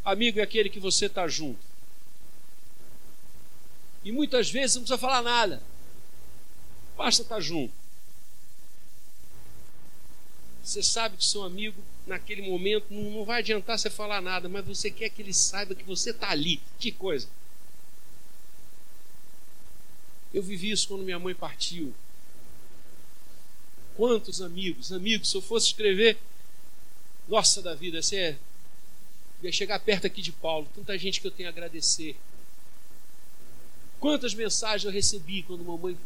Amigo 0.06 0.38
é 0.38 0.42
aquele 0.44 0.70
que 0.70 0.78
você 0.78 1.06
está 1.06 1.26
junto. 1.26 1.58
E 4.04 4.12
muitas 4.12 4.48
vezes 4.48 4.76
não 4.76 4.82
precisa 4.82 4.96
falar 4.96 5.20
nada. 5.20 5.60
Basta 6.96 7.22
estar 7.22 7.34
tá 7.34 7.40
junto. 7.40 7.74
Você 10.62 10.80
sabe 10.80 11.16
que 11.16 11.24
seu 11.24 11.42
amigo, 11.42 11.82
naquele 12.06 12.48
momento, 12.48 12.86
não, 12.88 13.10
não 13.10 13.24
vai 13.24 13.40
adiantar 13.40 13.76
você 13.76 13.90
falar 13.90 14.20
nada, 14.20 14.48
mas 14.48 14.64
você 14.64 14.92
quer 14.92 15.10
que 15.10 15.22
ele 15.22 15.34
saiba 15.34 15.74
que 15.74 15.82
você 15.82 16.10
está 16.10 16.30
ali. 16.30 16.60
Que 16.78 16.92
coisa. 16.92 17.28
Eu 20.32 20.40
vivi 20.40 20.70
isso 20.70 20.86
quando 20.86 21.02
minha 21.02 21.18
mãe 21.18 21.34
partiu. 21.34 21.92
Quantos 23.96 24.40
amigos, 24.40 24.92
amigos, 24.92 25.28
se 25.30 25.36
eu 25.36 25.42
fosse 25.42 25.66
escrever, 25.66 26.16
nossa 27.26 27.60
da 27.60 27.74
vida, 27.74 28.00
você 28.00 28.16
é 28.16 28.38
ia 29.42 29.52
chegar 29.52 29.78
perto 29.80 30.06
aqui 30.06 30.22
de 30.22 30.32
Paulo, 30.32 30.68
tanta 30.74 30.96
gente 30.96 31.20
que 31.20 31.26
eu 31.26 31.30
tenho 31.30 31.48
a 31.48 31.52
agradecer. 31.52 32.16
Quantas 34.00 34.34
mensagens 34.34 34.84
eu 34.84 34.90
recebi 34.90 35.42
quando 35.42 35.64
mamãe 35.64 35.96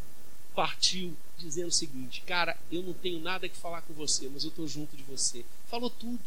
partiu, 0.55 1.17
dizendo 1.39 1.69
o 1.69 1.73
seguinte: 1.73 2.23
Cara, 2.27 2.57
eu 2.71 2.83
não 2.83 2.93
tenho 2.93 3.21
nada 3.21 3.49
que 3.49 3.57
falar 3.57 3.83
com 3.83 3.95
você, 3.95 4.29
mas 4.33 4.45
eu 4.45 4.51
estou 4.51 4.67
junto 4.67 4.97
de 4.97 5.03
você. 5.03 5.45
Falou 5.69 5.91
tudo. 5.91 6.21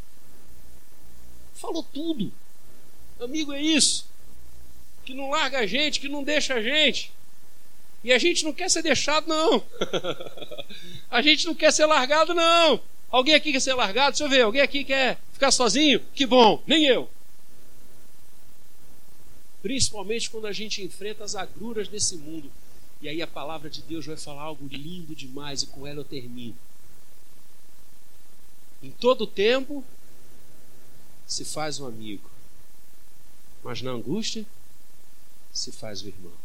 Falou 1.54 1.84
tudo. 1.84 2.32
Amigo 3.20 3.54
é 3.54 3.62
isso. 3.62 4.06
Que 5.06 5.14
não 5.14 5.30
larga 5.30 5.60
a 5.60 5.66
gente, 5.66 6.00
que 6.00 6.10
não 6.10 6.24
deixa 6.24 6.56
a 6.56 6.62
gente. 6.62 7.12
E 8.04 8.12
a 8.12 8.18
gente 8.18 8.44
não 8.44 8.52
quer 8.52 8.70
ser 8.70 8.82
deixado, 8.82 9.28
não. 9.28 9.64
a 11.10 11.22
gente 11.22 11.46
não 11.46 11.56
quer 11.56 11.72
ser 11.72 11.86
largado, 11.86 12.34
não. 12.34 12.82
Alguém 13.14 13.36
aqui 13.36 13.52
quer 13.52 13.60
ser 13.60 13.76
largado? 13.76 14.10
Deixa 14.10 14.24
eu 14.24 14.30
ver. 14.30 14.42
Alguém 14.42 14.62
aqui 14.62 14.84
quer 14.84 15.20
ficar 15.32 15.52
sozinho? 15.52 16.00
Que 16.16 16.26
bom, 16.26 16.64
nem 16.66 16.84
eu. 16.84 17.08
Principalmente 19.62 20.32
quando 20.32 20.48
a 20.48 20.52
gente 20.52 20.82
enfrenta 20.82 21.24
as 21.24 21.36
agruras 21.36 21.88
desse 21.88 22.18
mundo. 22.18 22.52
E 23.00 23.08
aí 23.08 23.22
a 23.22 23.28
palavra 23.28 23.70
de 23.70 23.84
Deus 23.84 24.04
vai 24.08 24.18
falar 24.18 24.42
algo 24.42 24.68
lindo 24.68 25.16
demais 25.16 25.62
e 25.62 25.68
com 25.68 25.86
ela 25.86 26.00
eu 26.00 26.04
termino. 26.04 26.58
Em 28.82 28.90
todo 28.90 29.28
tempo 29.28 29.86
se 31.28 31.46
faz 31.46 31.80
um 31.80 31.86
amigo, 31.86 32.30
mas 33.64 33.80
na 33.84 33.92
angústia 33.92 34.44
se 35.54 35.72
faz 35.72 36.02
o 36.02 36.08
irmão. 36.08 36.43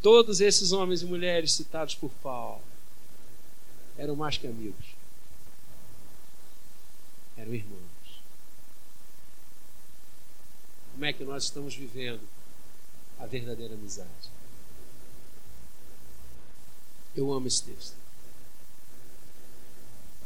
Todos 0.00 0.40
esses 0.40 0.72
homens 0.72 1.02
e 1.02 1.06
mulheres 1.06 1.52
citados 1.52 1.94
por 1.94 2.10
Paulo 2.22 2.62
eram 3.96 4.14
mais 4.14 4.38
que 4.38 4.46
amigos, 4.46 4.86
eram 7.36 7.52
irmãos. 7.52 7.82
Como 10.92 11.04
é 11.04 11.12
que 11.12 11.24
nós 11.24 11.44
estamos 11.44 11.74
vivendo 11.74 12.20
a 13.18 13.26
verdadeira 13.26 13.74
amizade? 13.74 14.30
Eu 17.14 17.32
amo 17.32 17.48
esse 17.48 17.64
texto. 17.64 17.96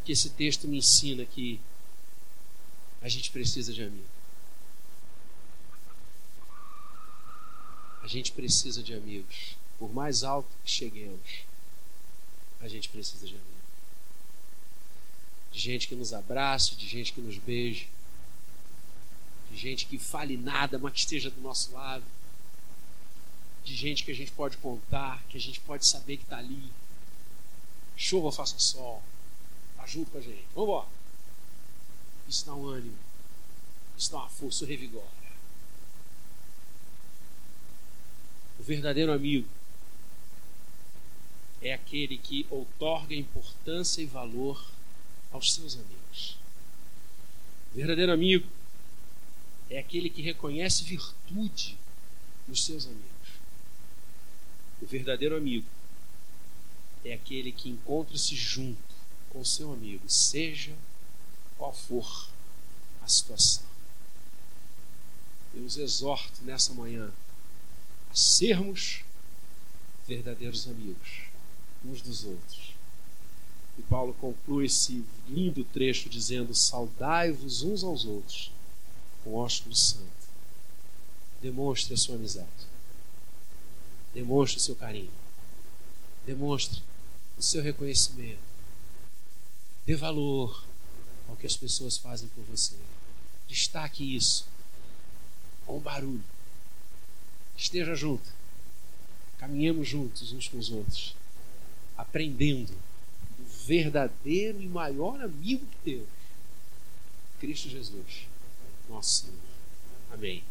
Que 0.05 0.13
esse 0.13 0.31
texto 0.31 0.69
me 0.69 0.79
ensina 0.79 1.25
que 1.25 1.59
a 3.01 3.09
gente 3.09 3.31
precisa 3.31 3.73
de 3.73 3.83
amigo. 3.83 4.09
A 8.03 8.07
gente 8.07 8.33
precisa 8.33 8.83
de 8.83 8.95
amigos. 8.95 9.57
Por 9.83 9.93
mais 9.93 10.23
alto 10.23 10.49
que 10.65 10.71
cheguemos, 10.71 11.43
a 12.61 12.69
gente 12.69 12.89
precisa 12.89 13.27
de 13.27 13.35
amigos. 13.35 13.53
De 15.51 15.59
gente 15.59 15.89
que 15.89 15.97
nos 15.97 16.13
abrace, 16.13 16.77
de 16.77 16.87
gente 16.87 17.13
que 17.13 17.21
nos 17.21 17.37
beije, 17.37 17.89
de 19.51 19.57
gente 19.57 19.87
que 19.87 19.99
fale 19.99 20.37
nada, 20.37 20.79
mas 20.79 20.93
que 20.93 21.01
esteja 21.01 21.31
do 21.31 21.41
nosso 21.41 21.73
lado, 21.73 22.05
de 23.65 23.75
gente 23.75 24.05
que 24.05 24.13
a 24.13 24.15
gente 24.15 24.31
pode 24.31 24.57
contar, 24.59 25.21
que 25.29 25.37
a 25.37 25.41
gente 25.41 25.59
pode 25.59 25.85
saber 25.85 26.17
que 26.17 26.23
está 26.23 26.39
ali. 26.39 26.71
Chuva 27.97 28.27
ou 28.27 28.33
faça 28.33 28.57
sol, 28.61 29.03
está 29.73 29.85
junto 29.85 30.13
com 30.13 30.19
a 30.19 30.21
gente. 30.21 30.47
Vamos 30.55 30.69
embora. 30.69 30.89
Isso 32.29 32.47
dá 32.47 32.55
um 32.55 32.69
ânimo, 32.69 32.99
isso 33.99 34.13
dá 34.13 34.19
uma 34.19 34.29
força, 34.29 34.65
revigora. 34.65 35.11
O 38.61 38.63
verdadeiro 38.63 39.13
amigo 39.13 39.49
é 41.63 41.73
aquele 41.73 42.19
que 42.19 42.45
outorga 42.51 43.15
importância 43.15 44.03
e 44.03 44.07
valor 44.07 44.69
aos 45.31 45.55
seus 45.55 45.75
amigos. 45.75 46.37
O 47.73 47.77
verdadeiro 47.77 48.13
amigo 48.13 48.49
é 49.71 49.79
aquele 49.79 50.11
que 50.11 50.21
reconhece 50.21 50.83
virtude 50.83 51.79
nos 52.49 52.65
seus 52.65 52.85
amigos. 52.87 53.07
O 54.83 54.87
verdadeiro 54.87 55.37
amigo 55.37 55.67
é 57.05 57.15
aquele 57.15 57.53
que 57.53 57.71
encontra-se 57.71 58.35
junto 58.35 58.93
com 59.31 59.45
seu 59.45 59.73
amigo, 59.73 60.05
seja 60.11 60.77
qual 61.57 61.73
for 61.73 62.29
a 63.03 63.09
situação. 63.09 63.65
Eu 65.55 65.65
os 65.65 65.77
exorto 65.77 66.43
nessa 66.43 66.75
manhã 66.75 67.13
a 68.11 68.15
sermos 68.15 69.05
verdadeiros 70.07 70.67
amigos 70.67 71.32
uns 71.85 72.01
dos 72.03 72.25
outros. 72.25 72.73
E 73.79 73.83
Paulo 73.83 74.15
conclui 74.15 74.67
esse 74.67 75.05
lindo 75.29 75.65
trecho 75.65 76.09
dizendo: 76.09 76.55
Saudai-vos 76.55 77.63
uns 77.63 77.83
aos 77.83 78.05
outros 78.05 78.53
com 79.25 79.35
ósculo 79.35 79.75
santo. 79.75 80.07
Demonstre 81.41 81.95
a 81.95 81.97
sua 81.97 82.17
amizade. 82.17 82.49
Demonstre 84.15 84.59
o 84.59 84.61
seu 84.61 84.77
carinho. 84.77 85.11
Demonstre 86.27 86.83
o 87.39 87.43
seu 87.43 87.63
reconhecimento. 87.63 88.39
Dê 89.87 89.97
valor 89.97 90.65
ao 91.29 91.37
que 91.37 91.47
as 91.47 91.57
pessoas 91.57 91.97
fazem 91.97 92.29
por 92.29 92.45
você. 92.45 92.77
Destaque 93.49 94.15
isso 94.15 94.47
com 95.67 95.79
barulho. 95.81 96.25
Esteja 97.57 97.95
junto. 97.95 98.29
Caminhemos 99.39 99.89
juntos 99.89 100.33
uns 100.33 100.47
com 100.47 100.59
os 100.59 100.71
outros, 100.71 101.17
aprendendo 102.03 102.73
do 103.39 103.45
verdadeiro 103.67 104.61
e 104.61 104.69
maior 104.69 105.21
amigo 105.21 105.65
que 105.67 105.79
temos, 105.85 106.09
Cristo 107.41 107.69
Jesus, 107.69 108.27
nosso 108.89 109.27
Senhor. 109.27 109.37
Amém. 110.13 110.43